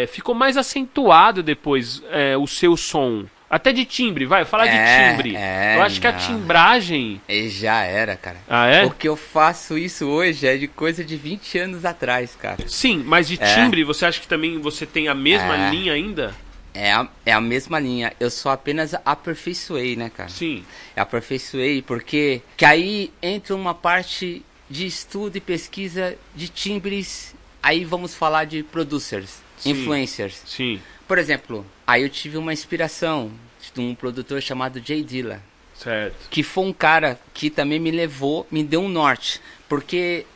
[0.03, 3.25] é, ficou mais acentuado depois é, o seu som.
[3.49, 4.71] Até de timbre, vai, falar É,
[5.09, 5.35] de timbre.
[5.35, 6.19] é, eu acho que a não.
[6.19, 7.21] timbragem.
[7.49, 8.37] Já era, cara.
[8.49, 8.83] Ah, é?
[8.83, 12.65] Porque eu faço isso hoje é de coisa de 20 anos atrás, cara.
[12.67, 13.55] Sim, mas de É.
[13.55, 15.69] timbre, você acha que também você tem a mesma É.
[15.69, 16.33] linha ainda?
[16.73, 18.13] É a, é a mesma linha.
[18.17, 20.29] Eu só apenas aperfeiçoei, né, cara?
[20.29, 20.63] Sim.
[20.95, 27.35] Eu aperfeiçoei porque que aí entra uma parte de estudo e pesquisa de timbres.
[27.61, 29.71] Aí vamos falar de producers, Sim.
[29.71, 30.41] influencers.
[30.47, 30.81] Sim.
[31.07, 33.31] Por exemplo, aí eu tive uma inspiração
[33.73, 35.43] de um produtor chamado Jay Dilla.
[35.75, 36.29] Certo.
[36.29, 40.27] que foi um cara que também me levou, me deu um norte, porque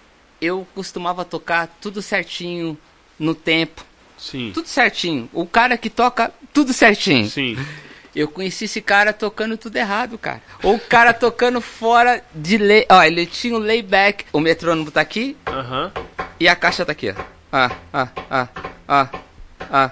[0.42, 2.76] eu costumava tocar tudo certinho
[3.20, 3.86] no tempo,
[4.18, 4.50] Sim.
[4.56, 5.30] tudo certinho.
[5.32, 7.30] O cara que toca tudo certinho.
[7.30, 7.56] Sim.
[8.16, 10.42] Eu conheci esse cara tocando tudo errado, cara.
[10.64, 12.86] Ou o cara tocando fora de lei.
[12.90, 14.26] Ó, ele tinha o layback.
[14.32, 15.92] O metrônomo tá aqui Aham.
[16.40, 17.22] e a caixa tá aqui, ó.
[17.52, 18.48] Ah, ah, ah,
[18.88, 19.10] ah,
[19.72, 19.92] ah.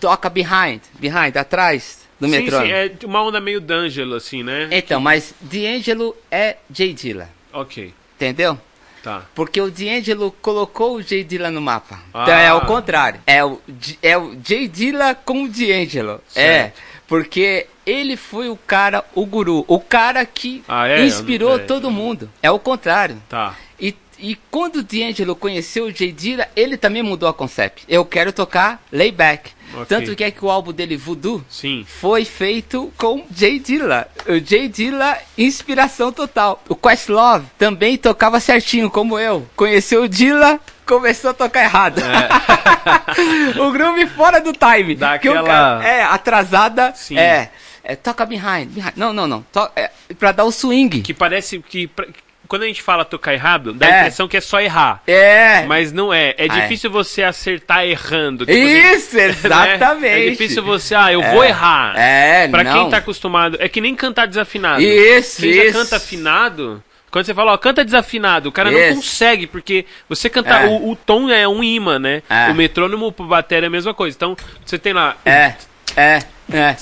[0.00, 2.66] Toca behind, behind, atrás do Sim, metrônomo.
[2.66, 4.68] sim, é uma onda meio D'Angelo, assim, né?
[4.70, 7.92] Então, mas D'Angelo é Jay Dilla, Ok.
[8.16, 8.58] entendeu?
[9.02, 9.22] Tá.
[9.34, 12.00] Porque o D'Angelo colocou o Jay Dilla no mapa.
[12.12, 12.22] Ah.
[12.22, 13.20] Então é o contrário.
[13.26, 13.60] É o,
[14.02, 16.22] é o Jay Dilla com o D'Angelo.
[16.34, 16.72] É.
[17.06, 19.64] Porque ele foi o cara, o guru.
[19.68, 21.04] O cara que Ah, é?
[21.04, 21.58] inspirou É.
[21.58, 22.30] todo mundo.
[22.42, 23.20] É o contrário.
[23.28, 23.54] Tá.
[23.78, 27.84] E, e quando o D'Angelo conheceu o Jay Dilla, ele também mudou a concept.
[27.88, 29.50] Eu quero tocar layback.
[29.74, 29.86] Ok.
[29.86, 31.84] Tanto que é que o álbum dele, Voodoo, Sim.
[31.86, 34.06] foi feito com Jay Dilla.
[34.26, 36.62] O Jay Dilla, inspiração total.
[36.68, 39.44] O Questlove também tocava certinho, como eu.
[39.56, 42.00] Conheceu o Dilla, começou a tocar errado.
[43.58, 44.94] o groove fora do time.
[44.94, 45.48] Dá Que o aquela-
[45.80, 46.92] cara- é, atrasada.
[46.94, 47.18] Sim.
[47.18, 47.50] É,
[47.82, 48.92] é, toca behind, behind.
[48.96, 49.42] Não, não, não.
[49.52, 51.00] To, é, pra dar o swing.
[51.02, 51.86] Que parece que.
[51.86, 52.06] pra-
[52.46, 53.98] Quando a gente fala tocar errado, dá a É.
[54.00, 55.02] impressão que é só errar.
[55.06, 55.62] É.
[55.66, 56.34] Mas não é.
[56.36, 56.60] É Ah, é.
[56.60, 58.44] difícil você acertar errando.
[58.44, 60.00] Tipo assim, Isso, exatamente.
[60.02, 60.26] né?
[60.26, 61.94] É difícil você, ah, eu vou errar.
[61.98, 62.72] É, Pra não.
[62.82, 63.56] quem tá acostumado.
[63.60, 64.82] É que nem cantar desafinado.
[64.82, 65.78] Isso, Quem já isso.
[65.78, 66.82] canta afinado.
[67.14, 70.64] Quando você fala, ó, canta desafinado, o cara não consegue, porque você cantar.
[70.64, 70.66] É.
[70.66, 72.24] O, o tom é um imã, né?
[72.28, 72.50] É.
[72.50, 74.16] O metrônomo pro bateria é a mesma coisa.
[74.16, 75.16] Então, você tem lá.
[75.24, 75.54] É,
[75.96, 76.18] é,
[76.52, 76.76] é.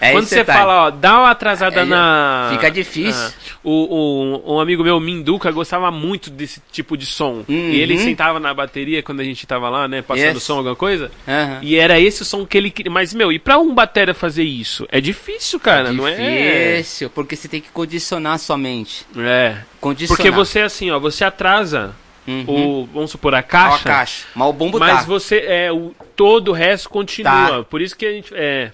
[0.00, 0.58] É Quando você detalhe.
[0.58, 2.48] fala, ó, dá uma atrasada É, na.
[2.52, 3.20] fica difícil.
[3.26, 3.32] Ah,
[3.64, 7.44] o, o, um amigo meu, Minduca, gostava muito desse tipo de som.
[7.48, 7.70] Uhum.
[7.70, 10.00] E ele sentava na bateria quando a gente tava lá, né?
[10.02, 10.42] Passando Yes.
[10.42, 11.10] som, alguma coisa.
[11.26, 11.58] Aham.
[11.62, 12.92] E era esse o som que ele queria.
[12.92, 14.86] Mas, meu, e pra um batera fazer isso?
[14.90, 16.76] É difícil, cara, não é?
[16.76, 19.04] Difícil, porque você tem que condicionar a sua mente.
[19.16, 19.56] É.
[19.80, 20.16] Condicionar.
[20.16, 21.94] Porque você, assim, ó, você atrasa
[22.26, 22.44] Uhum.
[22.46, 22.88] o.
[22.92, 23.76] Vamos supor, a Ó, caixa.
[23.76, 24.26] a caixa.
[24.34, 25.02] Mas o bumbo Mas tá.
[25.06, 25.38] você.
[25.46, 27.30] É, o, todo o resto continua.
[27.48, 27.62] Tá.
[27.64, 28.32] Por isso que a gente.
[28.34, 28.70] É.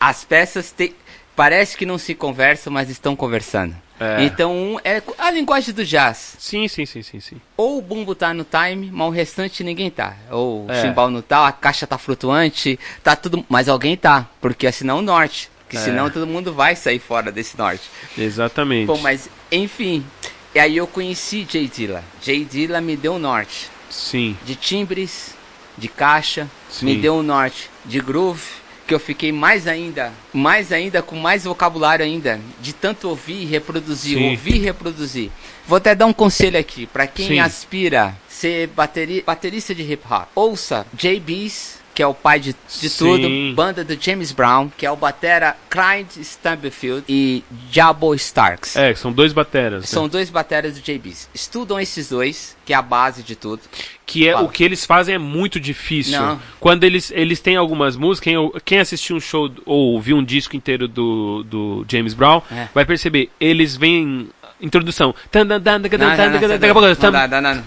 [0.00, 0.94] As peças te...
[1.36, 3.74] parece que não se conversam, mas estão conversando.
[4.00, 4.22] É.
[4.24, 6.36] Então, um é a linguagem do jazz.
[6.38, 7.40] Sim, sim, sim, sim, sim.
[7.56, 10.14] Ou o bumbo tá no time, mas o restante ninguém tá.
[10.30, 10.80] Ou o É.
[10.82, 13.44] chimbal não tá, a caixa tá flutuante, tá tudo.
[13.48, 15.50] Mas alguém tá, porque senão o norte.
[15.68, 15.80] Que É.
[15.80, 17.82] senão todo mundo vai sair fora desse norte.
[18.16, 18.86] Exatamente.
[18.86, 20.04] Bom, mas enfim.
[20.54, 22.02] E aí eu conheci Jay Dilla.
[22.22, 23.68] Jay Dilla me deu o norte.
[23.90, 24.36] Sim.
[24.44, 25.34] De timbres,
[25.76, 26.86] de caixa, Sim.
[26.86, 27.68] me deu o norte.
[27.84, 28.42] De groove,
[28.88, 32.40] que eu fiquei mais ainda, mais ainda, com mais vocabulário ainda.
[32.58, 34.30] De tanto ouvir e reproduzir, Sim.
[34.30, 35.30] ouvir e reproduzir.
[35.66, 37.38] Vou até dar um conselho aqui, pra quem Sim.
[37.38, 40.26] aspira ser bateri baterista de hip hop.
[40.34, 44.90] Ouça JB's, que é o pai de, de tudo, banda do James Brown, que é
[44.90, 48.76] o batera Clyde Stubblefield e Jabo Starks.
[48.76, 49.80] É, são dois bateras.
[49.80, 49.86] né?
[49.88, 51.28] São dois bateras do JB's.
[51.34, 53.62] Estudam esses dois, que é a base de tudo.
[54.06, 54.44] Que é Fala.
[54.46, 56.20] o que eles fazem é muito difícil.
[56.20, 56.40] Não.
[56.60, 60.54] Quando eles, eles têm algumas músicas, quem, quem assistiu um show ou ouviu um disco
[60.54, 62.68] inteiro do, do James Brown, É.
[62.72, 64.28] vai perceber, eles vêm.
[64.60, 65.12] Introdução.
[67.26, 67.64] Não, não.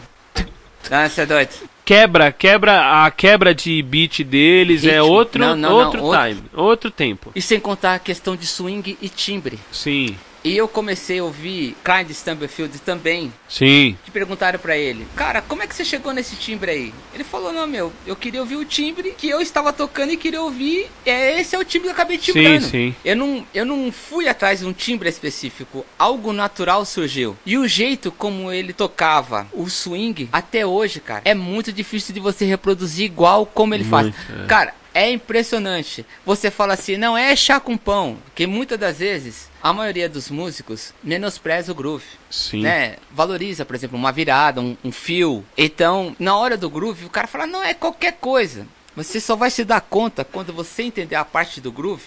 [0.89, 1.49] Não, você é doido.
[1.91, 5.11] Quebra, quebra, a quebra de beat deles é Ritmo.
[5.11, 7.31] outro, Não, não, não, outro outro- time, outro tempo.
[7.35, 9.59] E sem contar a questão de swing e timbre.
[9.73, 13.31] Sim, E eu comecei a ouvir Clyde Stubblefield também.
[13.47, 13.95] sim.
[14.03, 16.93] Que perguntaram pra ele, cara, como é que você chegou nesse timbre aí?
[17.13, 20.41] Ele falou, não, meu, eu queria ouvir o timbre que eu estava tocando e queria
[20.41, 20.87] ouvir.
[21.05, 22.65] É, esse é o timbre que eu acabei timbrando.
[22.65, 22.95] sim.
[23.05, 25.85] Eu não, eu não fui atrás de um timbre específico.
[25.97, 27.37] Algo natural surgiu.
[27.45, 32.19] E o jeito como ele tocava o swing, até hoje, cara, é muito difícil de
[32.19, 34.43] você reproduzir igual como ele Muito, faz.
[34.43, 34.47] é.
[34.47, 36.05] Cara, é impressionante.
[36.25, 38.17] Você fala assim, não é chá com pão.
[38.25, 42.61] Porque muitas das vezes, a maioria dos músicos menospreza o groove Sim.
[42.61, 45.45] né, valoriza, por exemplo, uma virada, um, um fio.
[45.57, 48.67] Então, na hora do groove, o cara fala, não, é qualquer coisa.
[48.95, 52.03] Você só vai se dar conta quando você entender a parte do groove,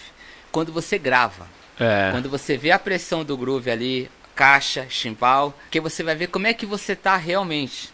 [0.51, 1.47] quando você grava.
[1.79, 2.11] É.
[2.11, 6.47] Quando você vê a pressão do groove ali, caixa, chimbal, que você vai ver como
[6.47, 7.89] é que você tá realmente.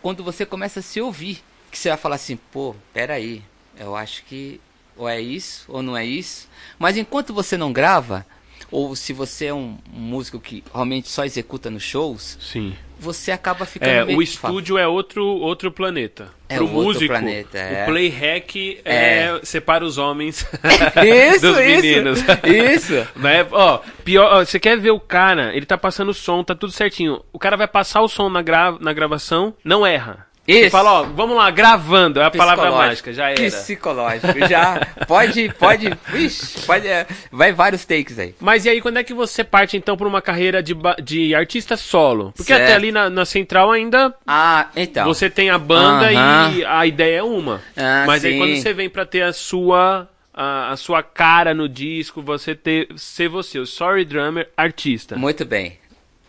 [0.00, 3.42] Quando você começa a se ouvir, que você vai falar assim, pô, peraí,
[3.78, 4.60] eu acho que
[4.96, 6.48] ou é isso ou não é isso.
[6.78, 8.26] Mas enquanto você não grava,
[8.70, 12.74] ou se você é um, um músico que realmente só executa nos shows, Sim.
[12.98, 16.28] você acaba ficando É, o que fala, estúdio é outro, outro planeta.
[16.48, 17.82] É Pro outro músico, planeta, é.
[17.82, 20.46] o playhack é, separa os homens
[21.04, 22.20] Isso, dos isso, meninos.
[22.44, 23.08] isso.
[23.16, 23.46] Né?
[23.50, 26.72] Ó, pior, ó, você quer ver o cara, ele tá passando o som, tá tudo
[26.72, 27.22] certinho.
[27.32, 30.26] O cara vai passar o som na, gra na gravação, não erra.
[30.44, 30.70] Você Isso.
[30.70, 33.40] fala, ó, vamos lá, gravando, é a palavra mágica, já era.
[33.44, 34.80] Psicológico, já.
[35.06, 35.88] Pode, pode.
[36.14, 36.88] Ixi, pode.
[36.88, 38.34] é, vai vários takes aí.
[38.40, 41.76] Mas e aí, quando é que você parte então pra uma carreira de, de artista
[41.76, 42.32] solo?
[42.36, 42.64] Porque Certo.
[42.64, 45.04] até ali na, na central ainda Ah, então.
[45.06, 46.52] você tem a banda Aham.
[46.56, 47.62] e a ideia é uma.
[47.76, 48.38] Ah, Mas aí sim.
[48.38, 52.88] quando você vem pra ter a sua a, a sua cara no disco, você ter
[52.96, 55.14] ser você, o Sorry Drummer artista.
[55.16, 55.78] Muito bem.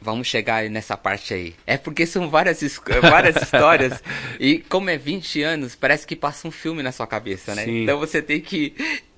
[0.04, 1.56] Vamos chegar nessa parte aí.
[1.66, 2.60] É porque são várias,
[3.02, 4.04] várias histórias.
[4.38, 7.64] E como é 20 anos, parece que passa um filme na sua cabeça, né?
[7.64, 7.84] Sim.
[7.84, 8.76] Então você tem que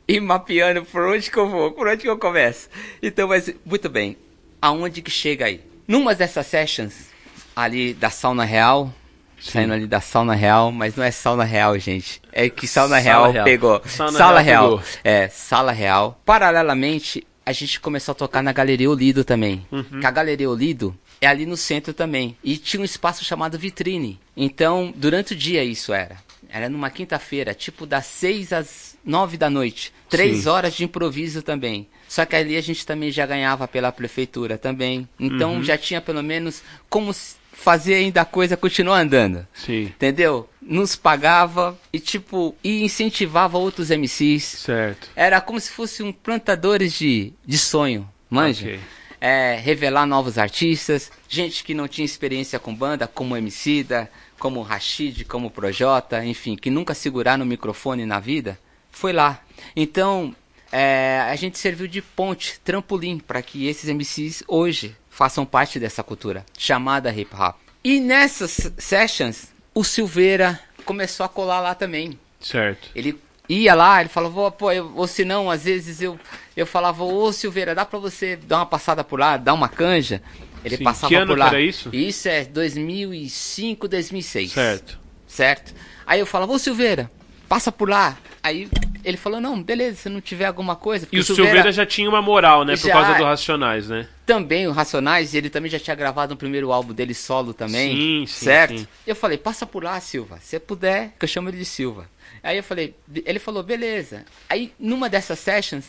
[0.07, 2.69] ir mapeando por onde que eu vou, por onde que eu começo.
[3.01, 4.15] Então, mas, muito bem.
[4.61, 5.61] Aonde que chega aí?
[5.87, 7.07] Numa dessas sessions,
[7.55, 8.93] ali da sauna real,
[9.39, 12.21] saindo ali da sauna real, mas não é sauna real, gente.
[12.31, 13.45] É que sauna Sala real, real.
[13.45, 13.81] pegou.
[13.85, 14.77] Sauna Sala real real.
[14.79, 15.01] pegou.
[15.03, 16.21] É, sala real.
[16.25, 19.65] Paralelamente, a gente começou a tocar na Galeria Olido também.
[19.99, 22.35] Que a Galeria Olido é ali no centro também.
[22.43, 24.19] E tinha um espaço chamado Vitrine.
[24.35, 26.17] Então, durante o dia isso era.
[26.49, 29.93] Era numa quinta-feira, tipo das seis às nove da noite.
[30.09, 30.49] Três Sim.
[30.49, 31.87] horas de improviso também.
[32.07, 35.07] Só que ali a gente também já ganhava pela prefeitura também.
[35.19, 37.13] Então já tinha pelo menos como
[37.55, 39.47] fazer ainda a coisa continuar andando.
[39.53, 39.85] Sim.
[39.85, 40.47] Entendeu?
[40.61, 44.43] Nos pagava e tipo, e incentivava outros MCs.
[44.43, 45.09] Certo.
[45.15, 48.67] Era como se fossem um plantadores de, de sonho, manja?
[48.67, 48.79] Ok.
[49.19, 55.23] É, revelar novos artistas, gente que não tinha experiência com banda, como Emicida, como Rashid,
[55.23, 58.59] como Projota, enfim, que nunca seguraram no microfone na vida,
[58.91, 59.41] foi lá.
[59.75, 60.35] Então,
[60.71, 66.03] é, a gente serviu de ponte, trampolim, para que esses MCs hoje façam parte dessa
[66.03, 67.55] cultura, chamada hip hop.
[67.81, 72.19] E nessas sessions, o Silveira começou a colar lá também.
[72.41, 72.89] Certo.
[72.93, 76.19] Ele ia lá, ele falava, "Pô, eu, ou se não, às vezes eu
[76.57, 80.21] eu falava, ô Silveira, dá pra você dar uma passada por lá, dar uma canja?
[80.65, 81.47] Ele Sim, passava que ano por que lá.
[81.47, 81.89] era isso?
[81.93, 84.51] Isso é 2005, 2006.
[84.51, 84.99] Certo.
[85.27, 85.73] Certo?
[86.05, 87.09] Aí eu falava, ô Silveira,
[87.47, 88.17] passa por lá.
[88.43, 88.69] Aí
[89.03, 91.07] ele falou, não, beleza, se não tiver alguma coisa.
[91.11, 92.75] E o Silveira já tinha uma moral, né?
[92.75, 92.93] Por Já.
[92.93, 94.07] causa do Racionais, né?
[94.25, 97.95] Também o Racionais, ele também já tinha gravado um primeiro álbum dele solo também.
[97.95, 98.79] Sim, sim, certo?
[98.79, 98.87] sim.
[99.05, 100.39] Eu falei, passa por lá, Silva.
[100.41, 102.09] Se puder, que eu chamo ele de Silva.
[102.41, 104.25] Aí eu falei, ele falou, beleza.
[104.49, 105.85] Aí numa dessas sessions,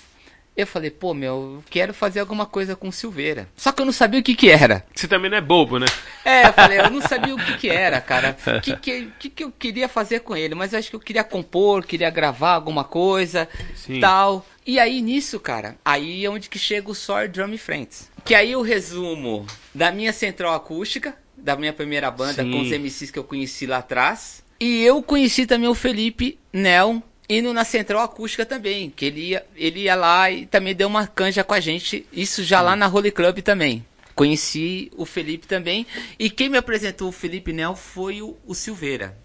[0.57, 3.47] eu falei, pô, meu, eu quero fazer alguma coisa com o Silveira.
[3.55, 4.87] Só que eu não sabia o que que era.
[4.95, 5.87] Você também não é bobo, né?
[6.25, 8.35] É, eu falei, eu não sabia o que que era, cara.
[8.47, 11.01] O que que, que que eu queria fazer com ele, mas eu acho que eu
[11.01, 14.01] queria compor, queria gravar alguma coisa, Sim.
[14.01, 14.47] tal.
[14.67, 18.11] E aí nisso, cara, aí é onde que chega o Sour Drum Friends.
[18.25, 22.51] Que aí o resumo da minha central acústica, da minha primeira banda Sim.
[22.51, 24.43] com os MCs que eu conheci lá atrás.
[24.59, 29.47] E eu conheci também o Felipe Nel indo na central acústica também, que ele ia,
[29.55, 32.89] ele ia lá e também deu uma canja com a gente, isso já lá na
[32.89, 33.85] Holy Club também.
[34.15, 35.87] Conheci o Felipe também,
[36.19, 39.17] e quem me apresentou o Felipe Nel foi o, o Silveira.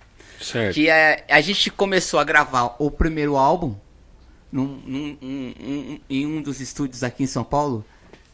[0.42, 0.74] Certo.
[0.74, 3.76] Que é, a gente começou a gravar o primeiro álbum
[4.52, 7.86] num- num- um- em um dos estúdios aqui em São Paulo,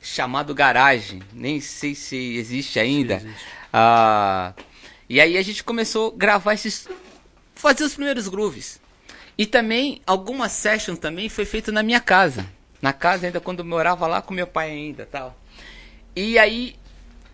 [0.02, 1.22] chamado Garagem.
[1.34, 3.16] Nem sei se existe ainda.
[3.16, 3.46] existe.
[3.72, 4.54] Ah,
[5.10, 6.88] e aí a gente começou a gravar esses.
[7.56, 8.80] fazer os primeiros grooves.
[9.38, 12.46] E também, algumas sessions também foi feito na minha casa.
[12.82, 15.36] Na casa ainda quando eu morava lá com meu pai ainda tal.
[16.16, 16.76] E aí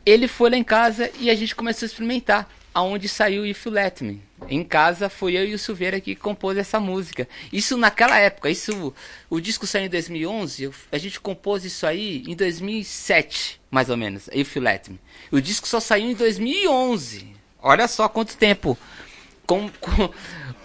[0.06, 2.50] ele foi lá em casa e a gente começou a experimentar.
[2.74, 4.22] Aonde saiu If You Let Me.
[4.50, 7.28] Em casa foi eu e o Silveira que compôs essa música.
[7.52, 8.94] Isso naquela época, isso
[9.30, 13.96] o disco saiu em 2011, eu- a gente compôs isso aí em 2007, mais ou
[13.98, 15.00] menos, If You Let Me.
[15.32, 17.28] O disco só saiu em 2011.
[17.62, 18.78] Olha só quanto tempo
[19.46, 20.10] com, com-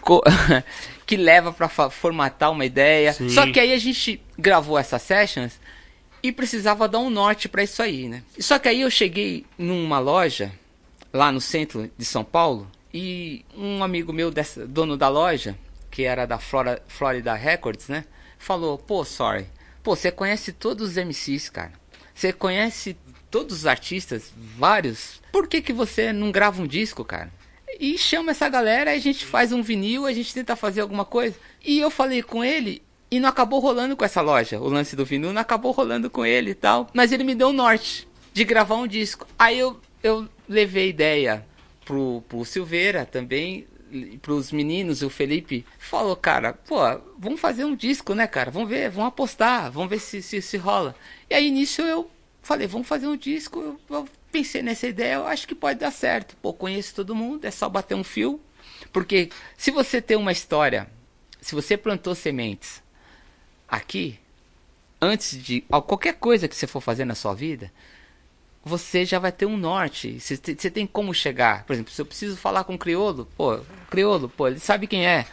[0.01, 0.21] com-
[1.07, 3.12] que leva pra fa- formatar uma ideia.
[3.12, 3.29] Sim.
[3.29, 5.61] Só que aí a gente gravou essas sessions
[6.23, 8.23] e precisava dar um norte pra isso aí, né?
[8.40, 10.51] Só que aí eu cheguei numa loja
[11.12, 15.57] lá no centro de São Paulo e um amigo meu, dessa, dono da loja,
[15.90, 18.05] que era da Flora, Florida Records, né?
[18.38, 19.47] Falou, pô, sorry,
[19.83, 21.73] pô, você conhece todos os MCs, cara.
[22.14, 22.97] Você conhece
[23.31, 25.21] todos os artistas, vários.
[25.33, 27.31] Por que que você não grava um disco, cara?
[27.79, 31.37] E chama essa galera, a gente faz um vinil, a gente tenta fazer alguma coisa.
[31.64, 34.59] E eu falei com ele e não acabou rolando com essa loja.
[34.61, 36.88] O lance do vinil não acabou rolando com ele e tal.
[36.92, 39.27] Mas ele me deu o norte de gravar um disco.
[39.38, 41.45] Aí eu, eu levei ideia
[41.85, 43.67] pro, pro Silveira também,
[44.21, 46.77] pros meninos, o Felipe falou, cara, pô,
[47.19, 48.51] vamos fazer um disco, né, cara?
[48.51, 50.95] Vamos ver, vamos apostar, vamos ver se, se, se rola.
[51.29, 52.11] E aí nisso eu
[52.43, 53.61] falei, vamos fazer um disco.
[53.61, 56.37] Eu, eu pensei nessa ideia, eu acho que pode dar certo.
[56.37, 58.41] Pô, conheço todo mundo, é só bater um fio.
[58.93, 60.89] Porque se você tem uma história,
[61.41, 62.83] se você plantou sementes
[63.67, 64.19] aqui,
[65.01, 67.73] antes de qualquer coisa que você for fazer na sua vida,
[68.64, 70.18] você já vai ter um norte.
[70.21, 71.64] Você te- você tem como chegar.
[71.64, 73.59] Por exemplo, se eu preciso falar com o crioulo, pô,
[73.90, 75.27] crioulo, pô, ele sabe quem é.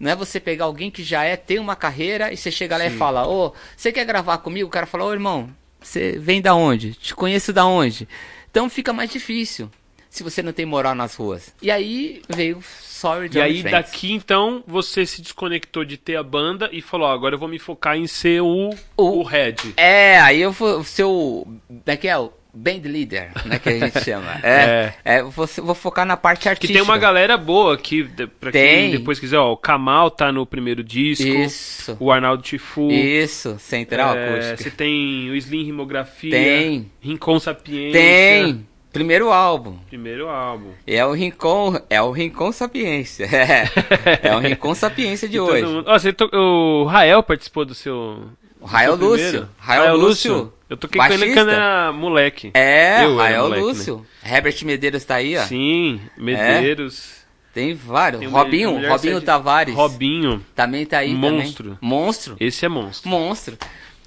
[0.00, 2.86] Não é você pegar alguém que já é, tem uma carreira, e você chega lá
[2.86, 4.68] e fala, ô, você quer gravar comigo?
[4.68, 6.94] O cara fala, ô irmão, você vem da onde?
[6.94, 8.08] Te conheço da onde?
[8.50, 9.68] Então fica mais difícil
[10.08, 11.52] se você não tem moral nas ruas.
[11.60, 13.70] E aí veio Sorry E John aí Friends.
[13.90, 17.48] daqui então você se desconectou de ter a banda e falou, ó, agora eu vou
[17.48, 19.74] me focar em ser o, O- o head.
[19.76, 21.44] É, aí eu vou ser o.
[21.68, 22.16] Como é que é?
[22.18, 23.58] O band leader, né?
[23.58, 24.32] Que a gente chama.
[24.42, 24.92] É.
[25.04, 25.22] é.
[25.22, 26.72] vou, vou focar na parte Que artística.
[26.78, 28.04] tem uma galera boa aqui,
[28.40, 28.90] pra quem Tem.
[28.92, 31.96] depois quiser, ó, o Kamal tá no primeiro disco, Isso.
[32.00, 34.56] o Arnaldo Tifu, Isso, central é, acústica.
[34.56, 36.90] você tem o Slim Rimografia, Tem.
[37.00, 38.66] Rincon Sapiência, Tem!
[38.90, 39.76] Primeiro álbum.
[39.86, 40.70] primeiro álbum.
[40.86, 43.28] É o Rincon, é o Rincon Sapiência.
[43.30, 45.64] É, é o Rincon Sapiência de hoje.
[45.64, 48.24] mundo- você to- O Rael participou do seu...
[48.68, 49.48] Rael Lúcio.
[49.58, 50.52] Rael Lúcio.
[50.68, 51.40] Eu toquei com ele baixista.
[51.40, 52.50] quando era moleque.
[52.54, 53.68] É, Eu Rael moleque, né?
[53.68, 54.06] Lúcio.
[54.24, 55.42] Herbert Medeiros tá aí, ó.
[55.44, 57.18] Sim, Medeiros.
[57.54, 58.20] Tem vários.
[58.20, 59.74] Tem Robinho, Mulher Robinho Sete- Tavares.
[59.74, 61.64] Robinho, Também tá aí Monstro.
[61.70, 61.78] também.
[61.80, 62.36] Monstro.
[62.38, 63.08] esse é monstro.
[63.08, 63.58] Monstro.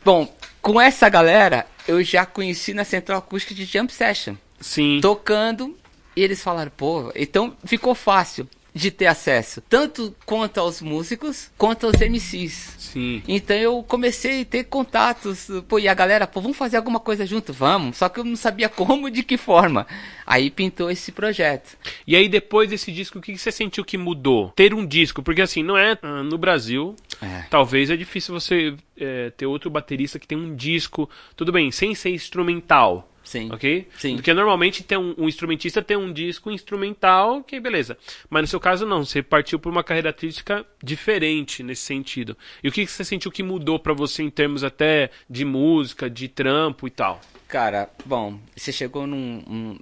[0.05, 4.35] Bom, com essa galera, eu já conheci na Central Acústica de Jump Session.
[4.59, 4.99] Sim.
[5.01, 5.75] Tocando,
[6.15, 11.85] e eles falaram, pô, então ficou fácil de ter acesso, tanto quanto aos músicos, quanto
[11.85, 12.75] aos MCs.
[12.77, 13.21] Sim.
[13.27, 17.25] Então eu comecei a ter contatos, pô, e a galera, pô, vamos fazer alguma coisa
[17.25, 17.97] junto, vamos.
[17.97, 19.85] Só que eu não sabia como, de que forma.
[20.25, 21.77] Aí pintou esse projeto.
[22.07, 24.49] E aí, depois desse disco, o que você sentiu que mudou?
[24.55, 26.95] Ter um disco, porque assim, não é ah, no Brasil.
[27.21, 27.45] É.
[27.49, 31.93] Talvez é difícil você é, ter outro baterista que tem um disco, tudo bem, sem
[31.93, 33.10] ser instrumental.
[33.23, 33.49] Sim.
[33.51, 33.87] Ok?
[33.97, 34.15] Sim.
[34.15, 37.97] Porque normalmente tem um, um instrumentista tem um disco instrumental, que beleza.
[38.29, 42.37] Mas no seu caso não, você partiu por uma carreira artística diferente nesse sentido.
[42.63, 46.09] E o que, que você sentiu que mudou pra você em termos até de música,
[46.09, 47.21] de trampo e tal?
[47.47, 49.43] Cara, bom, você chegou num.
[49.47, 49.79] Um,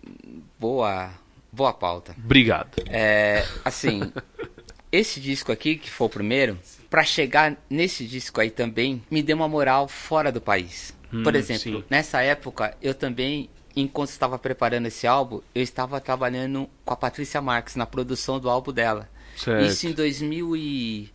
[0.60, 1.12] boa.
[1.52, 2.16] Boa pauta.
[2.24, 2.84] Obrigado.
[2.88, 3.44] É.
[3.66, 4.12] Assim.
[4.92, 6.58] esse disco aqui, que foi o primeiro,
[6.90, 10.98] pra chegar nesse disco aí também, me deu uma moral fora do país.
[11.10, 11.84] Por Hum, exemplo, sim.
[11.90, 17.42] nessa época, eu também, enquanto estava preparando esse álbum, eu estava trabalhando com a Patrícia
[17.42, 19.10] Marques na produção do álbum dela.
[19.36, 19.66] Certo.
[19.66, 21.12] Isso em 2000 e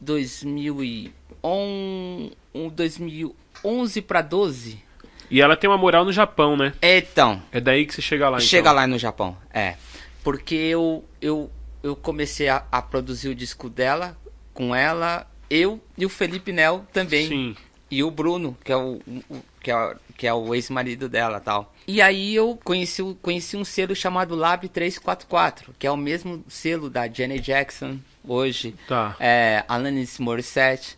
[0.00, 1.12] 2011,
[2.54, 4.78] um, 2011 para 12.
[5.30, 6.74] E ela tem uma moral no Japão, né?
[6.82, 8.46] Então, É daí que você chega lá, então.
[8.46, 9.76] chega lá no Japão, é.
[10.22, 11.50] Porque eu eu,
[11.82, 14.16] eu comecei a, a produzir o disco dela
[14.52, 17.28] com ela, eu e o Felipe Nel também.
[17.28, 17.56] Sim.
[17.94, 21.74] E o Bruno, que é o, o- que é, que é o ex-marido dela tal.
[21.86, 26.88] E aí eu conheci, conheci um selo chamado Lab 344, que é o mesmo selo
[26.88, 28.74] da Janet Jackson hoje.
[28.88, 29.14] Tá.
[29.20, 30.96] É, Alanis Morissette,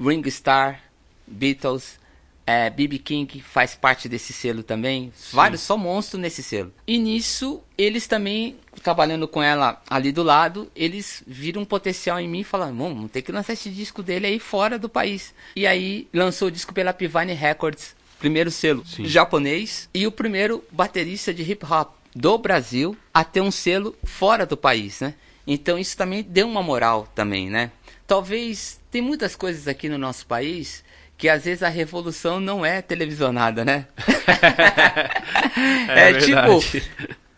[0.00, 0.80] Ring Star,
[1.26, 1.98] Beatles,
[2.46, 2.98] é, B.B.
[2.98, 5.12] King faz parte desse selo também.
[5.32, 6.72] Vários, só monstros nesse selo.
[6.86, 12.28] E nisso, eles também, trabalhando com ela ali do lado, eles viram um potencial em
[12.28, 15.34] mim e falaram, vamos ter que lançar esse disco dele aí fora do país.
[15.54, 19.04] E aí, lançou o disco pela Pivine Records, primeiro selo Sim.
[19.06, 24.44] japonês, e o primeiro baterista de hip hop do Brasil a ter um selo fora
[24.44, 25.14] do país, né?
[25.46, 27.70] Então isso também deu uma moral também, né?
[28.06, 30.84] Talvez tem muitas coisas aqui no nosso país
[31.22, 33.86] que às vezes a revolução não é televisionada, né?
[35.88, 36.24] é, verdade.
[36.26, 36.86] tipo,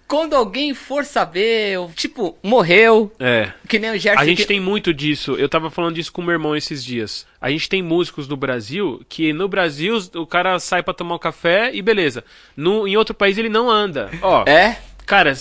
[0.09, 3.53] quando alguém for saber, tipo, morreu, É.
[3.69, 4.21] que nem o Gerson.
[4.21, 5.33] A gente que- tem muito disso.
[5.35, 7.27] Eu tava falando disso com meu irmão esses dias.
[7.39, 11.19] A gente tem músicos no Brasil que no Brasil o cara sai pra tomar um
[11.19, 12.25] café e beleza.
[12.57, 14.11] No, em outro país ele não anda.
[14.23, 14.79] Ó, É?
[15.07, 15.33] Cara,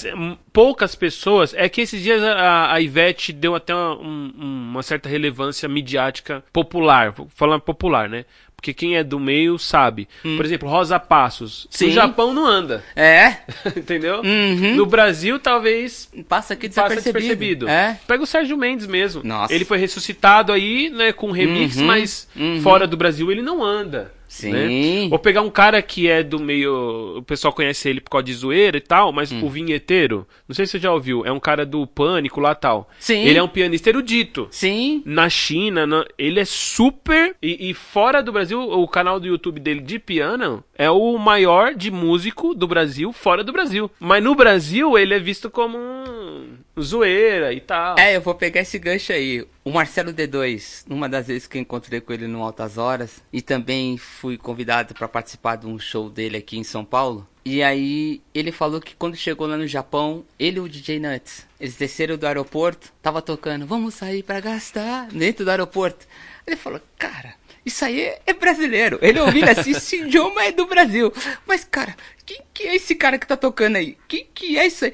[0.51, 1.53] poucas pessoas.
[1.53, 4.31] É que esses dias a, a Ivete deu até uma, um-
[4.71, 7.11] uma certa relevância midiática popular.
[7.11, 8.25] Vou falar popular, né?
[8.55, 10.07] Porque quem é do meio sabe.
[10.21, 11.65] Por exemplo, Rosa Passos.
[11.65, 11.67] Hum.
[11.69, 11.85] Sim.
[11.87, 12.81] No Japão não anda.
[12.95, 13.37] É?
[13.75, 14.21] Entendeu?
[14.21, 14.75] Uhum.
[14.75, 17.65] No Brasil, talvez Passa aqui passa despercebido.
[17.65, 17.67] despercebido.
[17.69, 17.99] É?
[18.07, 19.21] Pega o Sérgio Mendes mesmo.
[19.23, 19.53] Nossa.
[19.53, 22.61] Ele foi ressuscitado aí, né, com remix, Uhum, mas uhum.
[22.61, 24.13] fora do Brasil ele não anda.
[24.33, 24.51] Sim.
[24.51, 25.09] né?
[25.11, 27.17] Ou pegar um cara que é do meio.
[27.17, 29.43] O pessoal conhece ele por causa de zoeira e tal, mas Hum.
[29.45, 32.89] o vinheteiro, não sei se você já ouviu, é um cara do pânico lá tal.
[32.99, 33.23] Sim.
[33.25, 34.47] Ele é um pianista erudito.
[34.49, 35.03] Sim.
[35.05, 37.35] Na China, na- ele é super.
[37.43, 41.75] E, e fora do Brasil, o canal do YouTube dele de piano é o maior
[41.75, 43.91] de músico do Brasil, fora do Brasil.
[43.99, 47.97] Mas no Brasil, ele é visto como um zoeira e tal.
[47.97, 49.45] É, eu vou pegar esse gancho aí.
[49.63, 53.41] O Marcelo D2, numa das vezes que eu encontrei com ele no Altas Horas, e
[53.41, 57.27] também fui convidado para participar de um show dele aqui em São Paulo.
[57.45, 61.45] E aí ele falou que quando chegou lá no Japão, ele e o DJ Nuts,
[61.59, 66.07] eles desceram do aeroporto, tava tocando, vamos sair pra gastar, dentro do aeroporto.
[66.47, 68.99] Ele falou, cara, isso aí é- brasileiro.
[69.01, 71.11] Ele ouviu assim, esse idioma é do Brasil.
[71.45, 71.95] Mas, cara,
[72.25, 73.97] quem que é esse cara que tá tocando aí?
[74.07, 74.93] Quem que é isso aí?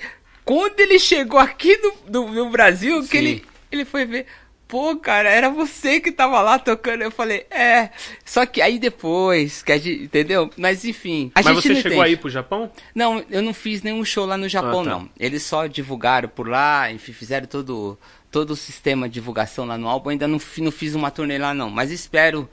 [0.50, 1.94] Quando ele chegou aqui no,
[2.26, 3.18] no- no Brasil, que Sim.
[3.20, 4.26] ele, ele foi ver.
[4.68, 7.04] Pô, cara, era você que tava lá tocando.
[7.04, 7.92] Eu falei, é.
[8.26, 10.50] Só que aí depois, que a gente, entendeu?
[10.58, 11.32] Mas enfim.
[11.36, 12.10] A Mas gente você não chegou entende.
[12.10, 12.72] aí pro Japão?
[12.96, 14.90] Não, eu não fiz nenhum show lá no Japão, Ah, tá.
[14.90, 15.10] não.
[15.20, 17.96] Eles só divulgaram por lá, enfim, fizeram todo,
[18.32, 20.10] todo o sistema de divulgação lá no álbum.
[20.10, 21.70] Ainda não, não fiz uma turnê lá, não.
[21.70, 22.50] Mas espero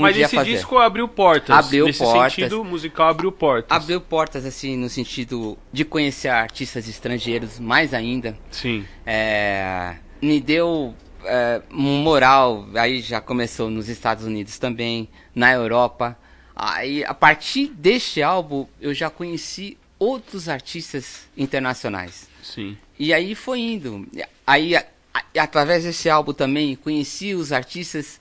[0.00, 0.52] um Mas esse fazer.
[0.54, 1.56] disco abriu portas.
[1.56, 2.32] Abriu Nesse portas.
[2.34, 3.76] sentido, musical abriu portas.
[3.76, 8.36] Abriu portas, assim, no sentido de conhecer artistas estrangeiros mais ainda.
[8.50, 8.84] Sim.
[9.06, 10.94] É, me deu
[11.24, 16.16] é, moral, aí já começou nos Estados Unidos também, na Europa.
[16.54, 22.28] Aí, a partir deste álbum, eu já conheci outros artistas internacionais.
[22.42, 22.76] Sim.
[22.98, 24.06] E aí foi indo.
[24.46, 24.84] Aí, a-
[25.14, 28.19] a- através desse álbum também, conheci os artistas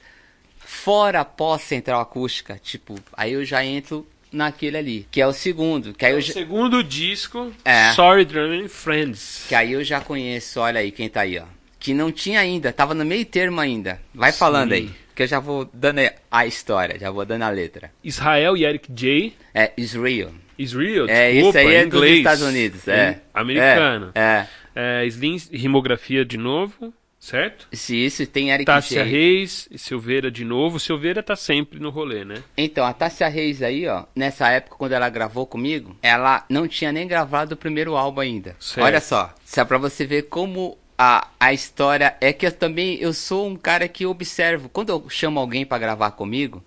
[0.70, 2.60] fora pós-central acústica.
[2.62, 5.94] Tipo, aí eu já entro naquele ali, que é o segundo.
[5.96, 7.92] Que aí eu O já, segundo disco, É.
[7.94, 9.46] Sorry Drumming Friends.
[9.50, 11.44] que aí eu já conheço, olha aí quem tá aí, ó.
[11.80, 14.00] Que não tinha ainda, tava no meio termo ainda.
[14.14, 17.92] Vai falando aí, que eu já vou dando a história, já vou dando a letra.
[18.04, 19.34] Israel e Eric J.
[19.54, 20.32] É Israel.
[20.58, 22.18] Israel, É, desculpa, esse aí é dos inglês.
[22.18, 23.22] Estados Unidos, é.
[23.34, 24.12] Americano.
[24.14, 24.46] É.
[24.76, 27.68] É, Slim Rimografia de novo, certo?
[27.74, 29.04] Se isso tem Eric Tássia.
[29.04, 30.80] Reis e Silveira de novo.
[30.80, 32.42] Silveira tá sempre no rolê, né?
[32.58, 36.92] Então, a Tássia Reis aí, ó, nessa época quando ela gravou comigo, ela não tinha
[36.92, 38.56] nem gravado o primeiro álbum ainda.
[38.60, 38.86] Certo.
[38.86, 43.14] Olha só, só pra você ver como a, a história é que eu também eu
[43.14, 46.64] sou um cara que observo, quando eu chamo alguém pra gravar comigo,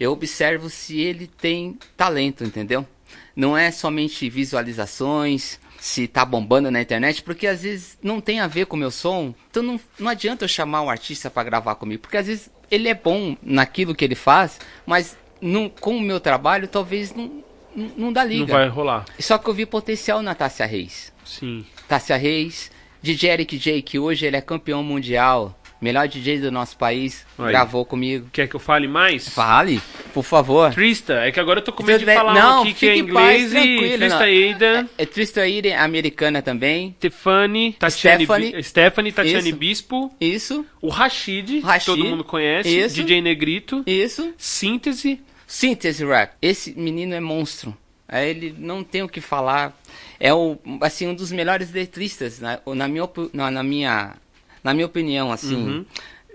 [0.00, 2.86] eu observo se ele tem talento, entendeu?
[3.34, 8.46] não é somente visualizações, se tá bombando na internet, porque às vezes não tem a
[8.46, 9.34] ver com o meu som.
[9.50, 12.88] Então não, não adianta eu chamar um artista para gravar comigo, porque às vezes ele
[12.88, 17.42] é bom naquilo que ele faz, mas não, com o meu trabalho talvez não,
[17.74, 18.46] não, não dá liga.
[18.46, 19.06] Não vai rolar.
[19.18, 21.12] Só que eu vi potencial na Tássia Reis.
[21.24, 21.66] Sim.
[21.88, 22.70] Tássia Reis,
[23.02, 27.48] DJ Eric J, que hoje ele é campeão mundial, melhor DJ do nosso país, Aí.
[27.48, 28.28] gravou comigo.
[28.32, 29.28] Quer que eu fale mais?
[29.28, 29.82] Fale,
[30.14, 30.72] por favor.
[30.72, 33.12] Trista, é que agora eu tô com medo de falar não, aqui que é em
[33.12, 34.22] paz, inglês e Trista não.
[34.24, 36.94] Aida, É Trista Ida, americana também.
[36.98, 38.62] Stefani, Tatiane, Stephanie.
[38.62, 39.58] Stephanie, Tatiane Isso.
[39.58, 41.86] Bispo, Isso, o Rashid, que Rashid.
[41.86, 42.94] todo mundo conhece, Isso.
[42.94, 44.32] DJ Negrito, isso.
[44.38, 46.32] Síntese, Síntese Rap.
[46.40, 47.76] Esse menino é monstro.
[48.08, 49.76] Aí Ele não tem o que falar.
[50.20, 54.14] É o, assim, um dos melhores letristas, na, na, minha, na, na minha,
[54.62, 55.86] na minha opinião, assim, Uhum.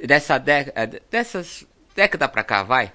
[0.03, 1.65] dessa década, dessas
[1.95, 2.91] década pra cá, vai.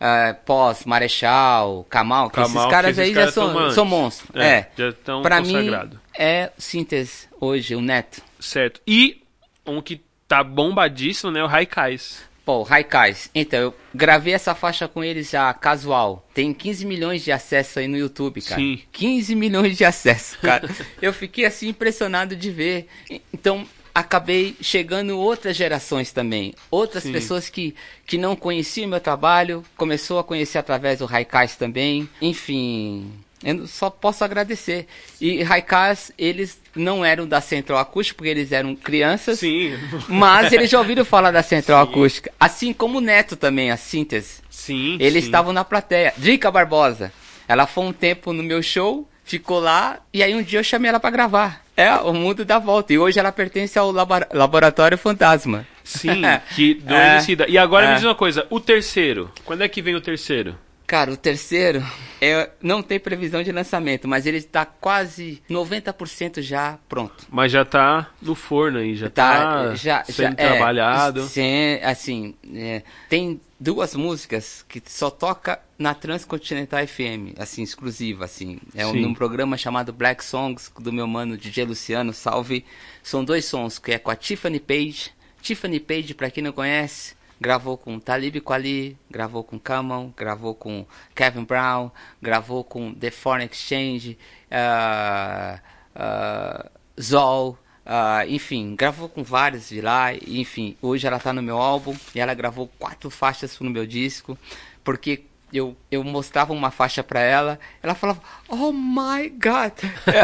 [0.00, 3.84] Ah, Pós, Marechal, Kamal, que Kamal, esses caras que esses aí caras já são são,
[3.84, 4.30] monstros.
[4.36, 6.00] É, É, já estão Pra mim, consagrado.
[6.18, 8.20] é síntese hoje, o Neto.
[8.40, 8.80] certo.
[8.86, 9.22] E
[9.66, 12.22] um que tá bombadíssimo, né, o Raikais.
[12.44, 13.30] Pô, Raikais.
[13.34, 16.28] Então, eu gravei essa faixa com eles já casual.
[16.34, 18.60] Tem 15 milhões de acessos aí no YouTube, cara.
[18.60, 18.82] Sim.
[18.92, 20.68] 15 milhões de acessos, cara.
[21.00, 22.86] eu fiquei assim impressionado de ver.
[23.32, 26.54] Então, acabei chegando outras gerações também.
[26.70, 27.12] Outras Sim.
[27.12, 27.74] pessoas que,
[28.06, 32.08] que não conheciam meu trabalho, começou a conhecer através do Raikais também.
[32.20, 33.12] Enfim,
[33.44, 34.86] eu só posso agradecer.
[35.20, 39.38] E Raikais, eles não eram da Central Acústica, porque eles eram crianças.
[39.38, 39.78] Sim.
[40.08, 42.32] Mas eles já ouviram falar da Central Acústica.
[42.40, 44.40] Assim como o Neto também, a síntese.
[44.50, 44.96] Sim.
[44.98, 45.28] Eles sim.
[45.28, 46.12] estavam na plateia.
[46.16, 47.12] Drica Barbosa.
[47.46, 50.88] Ela foi um tempo no meu show, ficou lá, e aí um dia eu chamei
[50.88, 51.63] ela pra gravar.
[51.76, 52.92] É, o mundo dá volta.
[52.92, 55.66] E hoje ela pertence ao labo- Laboratório Fantasma.
[55.82, 56.22] Sim,
[56.54, 57.14] que do É.
[57.14, 57.46] Emicida.
[57.48, 57.94] E agora me É.
[57.96, 60.56] diz uma coisa, o terceiro, quando é que vem o terceiro?
[60.86, 61.82] Cara, o terceiro
[62.20, 67.24] é, não tem previsão de lançamento, mas ele tá quase 90% já pronto.
[67.30, 71.22] Mas já tá no forno aí, já tá, Tá, já, sendo já é, trabalhado.
[71.24, 78.60] sim, assim, é, tem duas músicas que só toca na Transcontinental FM, assim, exclusiva, assim.
[78.74, 82.62] É um, num programa chamado Black Songs, do meu mano DJ Luciano, salve.
[83.02, 85.12] São dois sons, que é com a Tiffany Page.
[85.40, 90.86] Tiffany Page, pra quem não conhece, gravou com Talib Kweli, gravou com Camon, gravou com
[91.14, 91.90] Kevin Brown,
[92.20, 94.18] gravou com The Foreign Exchange,
[94.50, 95.58] ah,
[95.94, 101.58] ah, Zol, ah, enfim, gravou com vários de lá, enfim, hoje ela tá no meu
[101.58, 104.38] álbum e ela gravou quatro faixas no meu disco,
[104.82, 105.22] porque
[105.52, 109.72] eu, eu mostrava uma faixa pra ela, ela falava, oh my god.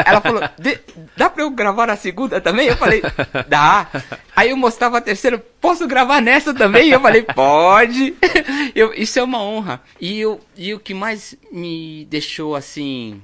[0.05, 0.81] Ela falou, "De-
[1.17, 2.67] dá pra eu gravar a segunda também?
[2.67, 3.01] Eu falei,
[3.47, 3.87] dá.
[4.35, 6.89] Aí eu mostrava a terceira, posso gravar nessa também?
[6.91, 8.13] Eu falei, pode.
[8.75, 9.81] Eu, isso é uma honra.
[10.01, 13.23] E, eu, e o que mais me deixou assim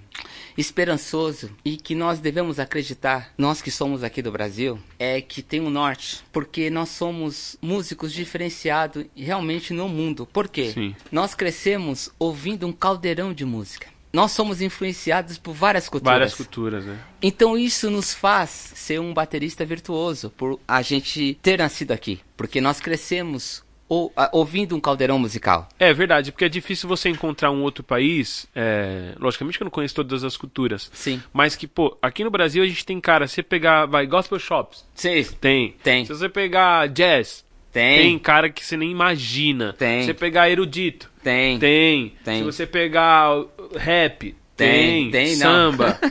[0.57, 5.61] esperançoso e que nós devemos acreditar, nós que somos aqui do Brasil, é que tem
[5.61, 10.27] um norte, porque nós somos músicos diferenciados realmente no mundo.
[10.27, 10.73] Por quê?
[10.73, 10.95] Sim.
[11.11, 13.89] Nós crescemos ouvindo um caldeirão de música.
[14.13, 16.15] Nós somos influenciados por várias culturas.
[16.15, 16.99] Várias culturas, né?
[17.21, 22.59] Então isso nos faz ser um baterista virtuoso por a gente ter nascido aqui, porque
[22.59, 25.69] nós crescemos ou- a- ouvindo um caldeirão musical.
[25.79, 28.47] É verdade, porque é difícil você encontrar um outro país.
[28.55, 30.91] é, Logicamente que eu não conheço todas as culturas.
[30.93, 31.23] Sim.
[31.33, 34.39] Mas que, pô, aqui no Brasil a gente tem, cara, se você pegar, vai, gospel
[34.39, 35.75] shops, Sim, tem.
[35.83, 36.05] Tem.
[36.05, 39.73] Se você pegar jazz, tem, tem, cara que você nem imagina.
[39.75, 40.01] Tem.
[40.01, 42.13] Se você pegar erudito, tem, tem.
[42.25, 42.39] Tem.
[42.39, 43.31] Se você pegar
[43.77, 45.11] rap, tem.
[45.11, 45.73] Tem, tem, não.
[45.73, 45.99] Samba.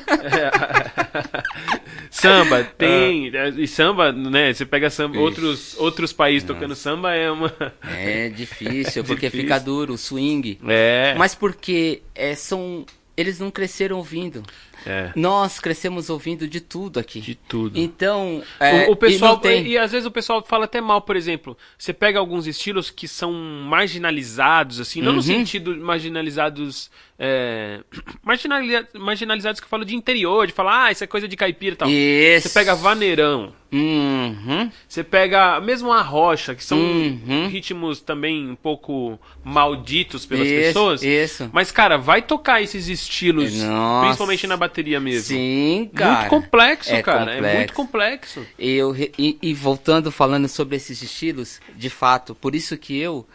[2.09, 3.31] samba, tem.
[3.57, 4.53] E samba, né?
[4.53, 7.53] Você pega samba, outros, outros países tocando samba é uma.
[7.83, 9.45] É difícil, porque Difícil.
[9.45, 10.59] fica duro o swing.
[10.67, 11.15] É.
[11.17, 12.85] Mas porque é, são.
[13.17, 14.43] Eles não cresceram ouvindo.
[14.85, 15.11] É.
[15.15, 17.19] Nós crescemos ouvindo de tudo aqui.
[17.21, 17.79] De tudo.
[17.79, 18.43] Então.
[18.59, 19.67] é, o, o pessoal, e tem...
[19.67, 23.07] e, às vezes o pessoal fala até mal, por exemplo, você pega alguns estilos que
[23.07, 25.23] são marginalizados, assim, não no Uhum.
[25.23, 27.79] sentido marginalizados, é,
[28.23, 31.73] marginali- marginalizados que eu falo de interior, de falar, ah, isso é coisa de caipira
[31.73, 31.89] e tal.
[31.89, 32.49] Isso.
[32.49, 34.69] Você pega vaneirão, Uhum.
[34.87, 37.47] você pega mesmo a rocha, que são Uhum.
[37.47, 41.03] ritmos também um pouco malditos pelas Isso, pessoas.
[41.03, 41.49] isso.
[41.53, 44.05] Mas, cara, vai tocar esses estilos, Nossa.
[44.05, 45.27] principalmente na bateria mesmo.
[45.35, 46.19] Sim, cara.
[46.19, 47.31] Muito complexo, É cara.
[47.31, 47.57] É complexo.
[47.57, 48.45] muito complexo.
[48.59, 53.25] Eu, e, e voltando falando sobre esses estilos, de fato, por isso que eu,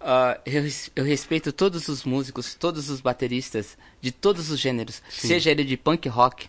[0.00, 5.50] ah, eu, eu respeito todos os músicos, todos os bateristas, de todos os gêneros, seja
[5.50, 6.48] ele de punk rock,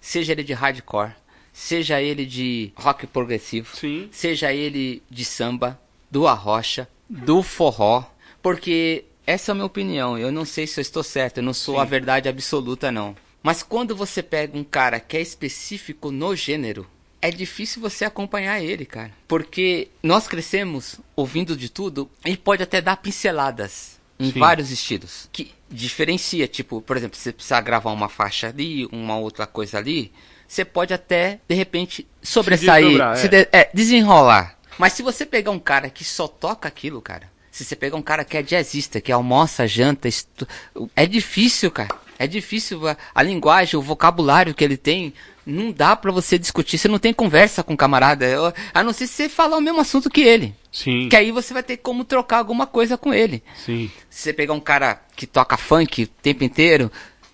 [0.00, 1.12] seja ele de hardcore,
[1.52, 4.08] seja ele de rock progressivo, Sim.
[4.12, 5.80] seja ele de samba,
[6.10, 8.04] do arrocha, do forró,
[8.42, 10.16] porque essa é a minha opinião.
[10.16, 11.80] Eu não sei se eu estou certo, eu não sou Sim.
[11.80, 13.16] a verdade absoluta, não.
[13.42, 16.86] Mas quando você pega um cara que é específico no gênero,
[17.20, 19.10] é difícil você acompanhar ele, cara.
[19.26, 24.38] Porque nós crescemos ouvindo de tudo e pode até dar pinceladas em Sim.
[24.38, 25.28] vários estilos.
[25.32, 30.12] Que diferencia, tipo, por exemplo, você precisar gravar uma faixa ali, uma outra coisa ali,
[30.46, 34.56] você pode até, de repente, sobressair, se, de, é, desenrolar.
[34.78, 38.02] Mas se você pegar um cara que só toca aquilo, cara, se você pegar um
[38.02, 40.08] cara que é jazzista, que almoça, janta,
[40.94, 41.88] é difícil, cara.
[42.18, 42.80] É difícil
[43.14, 45.12] a linguagem, o vocabulário que ele tem,
[45.46, 46.76] não dá para você discutir.
[46.76, 48.26] Você não tem conversa com o camarada,
[48.74, 50.54] a não ser se você falar o mesmo assunto que ele.
[50.72, 51.08] Sim.
[51.08, 53.42] Que aí você vai ter como trocar alguma coisa com ele.
[53.54, 53.90] Sim.
[54.10, 56.90] Se você pegar um cara que toca funk o tempo inteiro,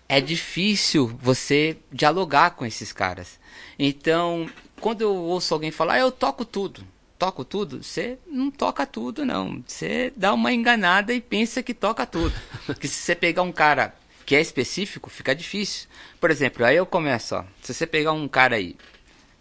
[0.08, 3.40] é difícil você dialogar com esses caras.
[3.78, 4.46] Então,
[4.78, 6.84] quando eu ouço alguém falar, ah, eu toco tudo,
[7.18, 9.62] toco tudo, você não toca tudo, não.
[9.66, 12.34] Você dá uma enganada e pensa que toca tudo.
[12.66, 13.94] Porque se você pegar um cara
[14.24, 15.88] que é específico, fica difícil.
[16.20, 17.44] Por exemplo, aí eu começo, ó.
[17.60, 18.76] Se você pegar um cara aí,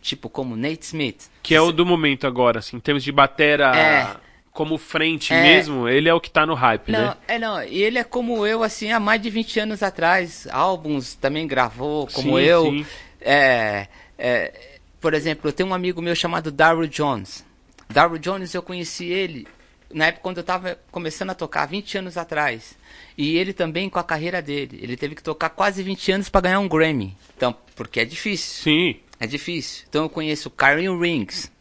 [0.01, 1.29] tipo como Nate Smith.
[1.43, 3.75] Que é o do momento agora, assim, em termos de batera.
[3.75, 7.17] É como frente é, mesmo, ele é o que tá no hype, não, né?
[7.27, 10.47] É, não, e ele é como eu, assim, há mais de 20 anos atrás.
[10.51, 12.65] Álbuns também gravou, como sim, eu.
[12.65, 12.85] Sim.
[13.21, 17.45] É, é, por exemplo, eu tenho um amigo meu chamado Darryl Jones.
[17.89, 19.47] Darryl Jones, eu conheci ele
[19.93, 22.75] na época quando eu tava começando a tocar, 20 anos atrás.
[23.21, 24.79] E ele também com a carreira dele.
[24.81, 27.15] Ele teve que tocar quase 20 anos para ganhar um Grammy.
[27.37, 28.63] Então, porque é difícil.
[28.63, 28.99] Sim.
[29.19, 29.85] É difícil.
[29.87, 31.51] Então eu conheço Karen Rings,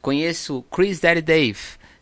[0.00, 1.58] conheço Chris Daddy Dave,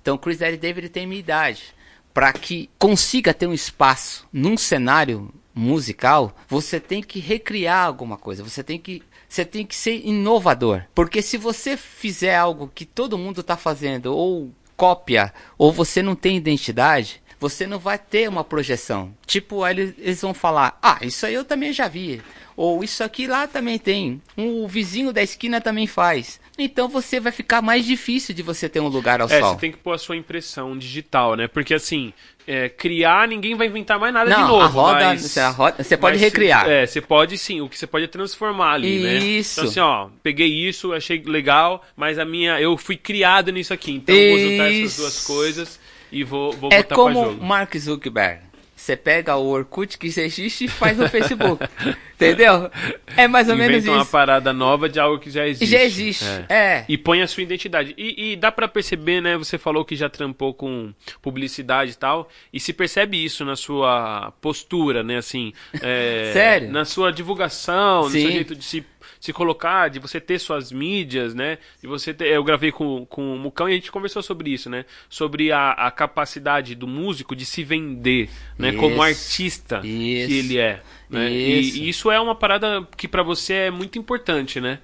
[0.07, 1.75] então, Chris Daddy David tem minha idade.
[2.15, 8.45] Para que consiga ter um espaço num cenário musical, você tem que recriar alguma coisa.
[8.45, 10.85] Você tem que você tem que ser inovador.
[10.95, 16.15] Porque se você fizer algo que todo mundo está fazendo, ou cópia, ou você não
[16.15, 19.13] tem identidade, você não vai ter uma projeção.
[19.27, 22.23] Tipo, aí eles vão falar: Ah, isso aí eu também já vi.
[22.57, 24.21] Ou isso aqui lá também tem.
[24.35, 26.41] O vizinho da esquina também faz.
[26.59, 29.53] Então você vai ficar mais difícil de você ter um lugar ao é, sol.
[29.55, 31.47] Você tem que pôr a sua impressão digital, né?
[31.47, 32.15] Porque assim,
[32.47, 34.63] é, criar, ninguém vai inventar mais nada Não, de novo.
[34.63, 36.67] A roda, mas, a roda você pode recriar.
[36.67, 39.19] É, você pode sim, o que você pode é transformar ali, né?
[39.19, 39.61] isso.
[39.61, 39.69] né?
[39.69, 42.59] Então assim, ó, peguei isso, achei legal, mas a minha.
[42.59, 45.86] Eu fui criado nisso aqui, então eu vou juntar essas duas coisas
[46.17, 47.21] e vou, vou é botar pra jogo.
[47.21, 48.47] É como Mark Zuckerberg.
[48.77, 51.67] Você pega o Orkut que existe e faz no Facebook.
[52.15, 52.71] Entendeu?
[53.17, 53.93] É mais ou Inventa menos isso.
[53.93, 55.71] uma parada nova de algo que já existe.
[55.71, 56.55] Já existe, é.
[56.55, 56.85] é.
[56.89, 57.95] E põe a sua identidade.
[57.97, 59.37] E, e dá para perceber, né?
[59.37, 62.29] Você falou que já trampou com publicidade e tal.
[62.53, 65.17] E se percebe isso na sua postura, né?
[65.17, 65.53] Assim.
[65.83, 66.71] É, Sério?
[66.71, 68.19] Na sua divulgação, Sim.
[68.19, 68.85] no seu jeito de se
[69.27, 71.59] se colocar, de você ter suas mídias, né?
[71.81, 74.71] De você ter, eu gravei com, com o Mucão e a gente conversou sobre isso,
[74.71, 74.85] né?
[75.09, 78.71] Sobre a, a capacidade do músico de se vender, né?
[78.71, 80.81] Isso, Como artista isso, que ele é.
[81.11, 81.29] Né?
[81.29, 81.79] Isso.
[81.79, 84.79] E, e isso é uma parada que para você é muito importante, né?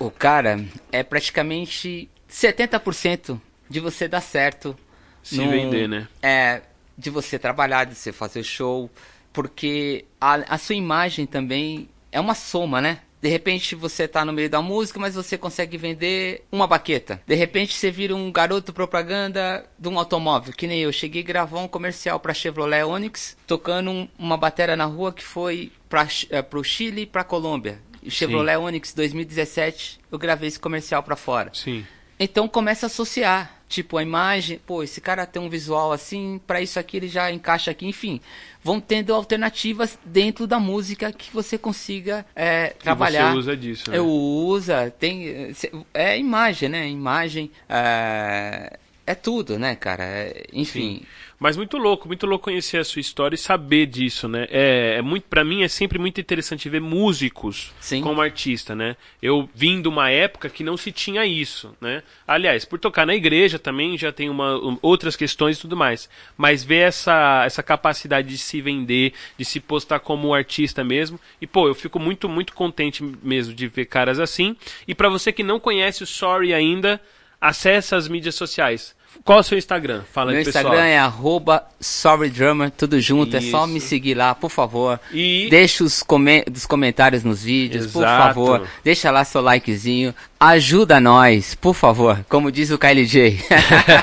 [0.00, 4.76] O cara é praticamente 70% de você dar certo.
[5.22, 6.08] Se num, vender, né?
[6.20, 6.62] É,
[6.98, 8.90] de você trabalhar, de você fazer show.
[9.32, 13.00] Porque a, a sua imagem também é uma soma, né?
[13.26, 17.20] De repente você tá no meio da música, mas você consegue vender uma baqueta.
[17.26, 20.92] De repente você vira um garoto propaganda de um automóvel, que nem eu.
[20.92, 25.24] Cheguei a gravar um comercial para Chevrolet Onix, tocando um, uma bateria na rua que
[25.24, 27.80] foi para é, pro Chile e pra Colômbia.
[28.08, 28.62] Chevrolet Sim.
[28.62, 31.50] Onix 2017, eu gravei esse comercial para fora.
[31.52, 31.84] Sim.
[32.20, 33.55] Então começa a associar.
[33.68, 37.32] Tipo, a imagem, pô, esse cara tem um visual assim, para isso aqui ele já
[37.32, 38.20] encaixa aqui, enfim.
[38.62, 43.32] Vão tendo alternativas dentro da música que você consiga é, trabalhar.
[43.32, 43.98] você usa disso, né?
[43.98, 45.52] Eu usa, tem.
[45.92, 46.88] É imagem, né?
[46.88, 47.50] Imagem.
[47.68, 50.04] É, é tudo, né, cara?
[50.04, 50.98] É, enfim.
[50.98, 51.06] Sim.
[51.38, 54.46] Mas muito louco, muito louco conhecer a sua história e saber disso, né?
[54.50, 58.00] É, é muito, para mim é sempre muito interessante ver músicos Sim.
[58.00, 58.96] como artista, né?
[59.20, 62.02] Eu vim de uma época que não se tinha isso, né?
[62.26, 66.08] Aliás, por tocar na igreja também já tem uma, um, outras questões e tudo mais.
[66.38, 71.20] Mas ver essa, essa capacidade de se vender, de se postar como artista mesmo.
[71.38, 74.56] E pô, eu fico muito, muito contente mesmo de ver caras assim.
[74.88, 76.98] E para você que não conhece o Sorry ainda,
[77.38, 78.95] acessa as mídias sociais.
[79.24, 80.02] Qual é o seu Instagram?
[80.12, 80.64] Fala Meu aí, pessoal.
[80.64, 83.36] Instagram é arroba sorrydrummer, tudo junto.
[83.36, 83.48] Isso.
[83.48, 85.00] É só me seguir lá, por favor.
[85.12, 85.48] E...
[85.50, 87.94] Deixa os, come os comentários nos vídeos, Exato.
[87.94, 88.68] por favor.
[88.84, 90.14] Deixa lá seu likezinho.
[90.38, 92.24] Ajuda nós, por favor.
[92.28, 93.40] Como diz o KLJ.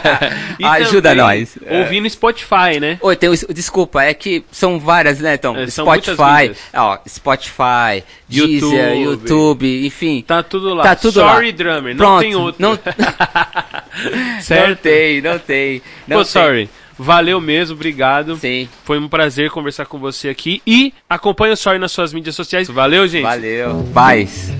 [0.63, 1.57] Ajuda nós.
[1.69, 2.97] Ouvir no Spotify, né?
[3.01, 8.97] Oi, tem desculpa, é que são várias, né, Então, é, Spotify, ó, Spotify, YouTube, Deezer,
[8.97, 10.23] YouTube, enfim.
[10.25, 10.83] Tá tudo lá.
[10.83, 11.57] Tá tudo Sorry lá.
[11.57, 12.61] Drummer, Pronto, não tem outro.
[12.61, 12.79] Não...
[14.41, 14.69] certo?
[14.69, 15.81] Não tem, não tem.
[16.07, 16.31] Não Pô, tem.
[16.31, 16.69] sorry.
[16.97, 18.37] Valeu mesmo, obrigado.
[18.37, 18.67] Sim.
[18.83, 20.61] Foi um prazer conversar com você aqui.
[20.65, 22.67] E acompanha o Sorry nas suas mídias sociais.
[22.67, 23.23] Valeu, gente.
[23.23, 23.83] Valeu.
[23.93, 24.51] Paz.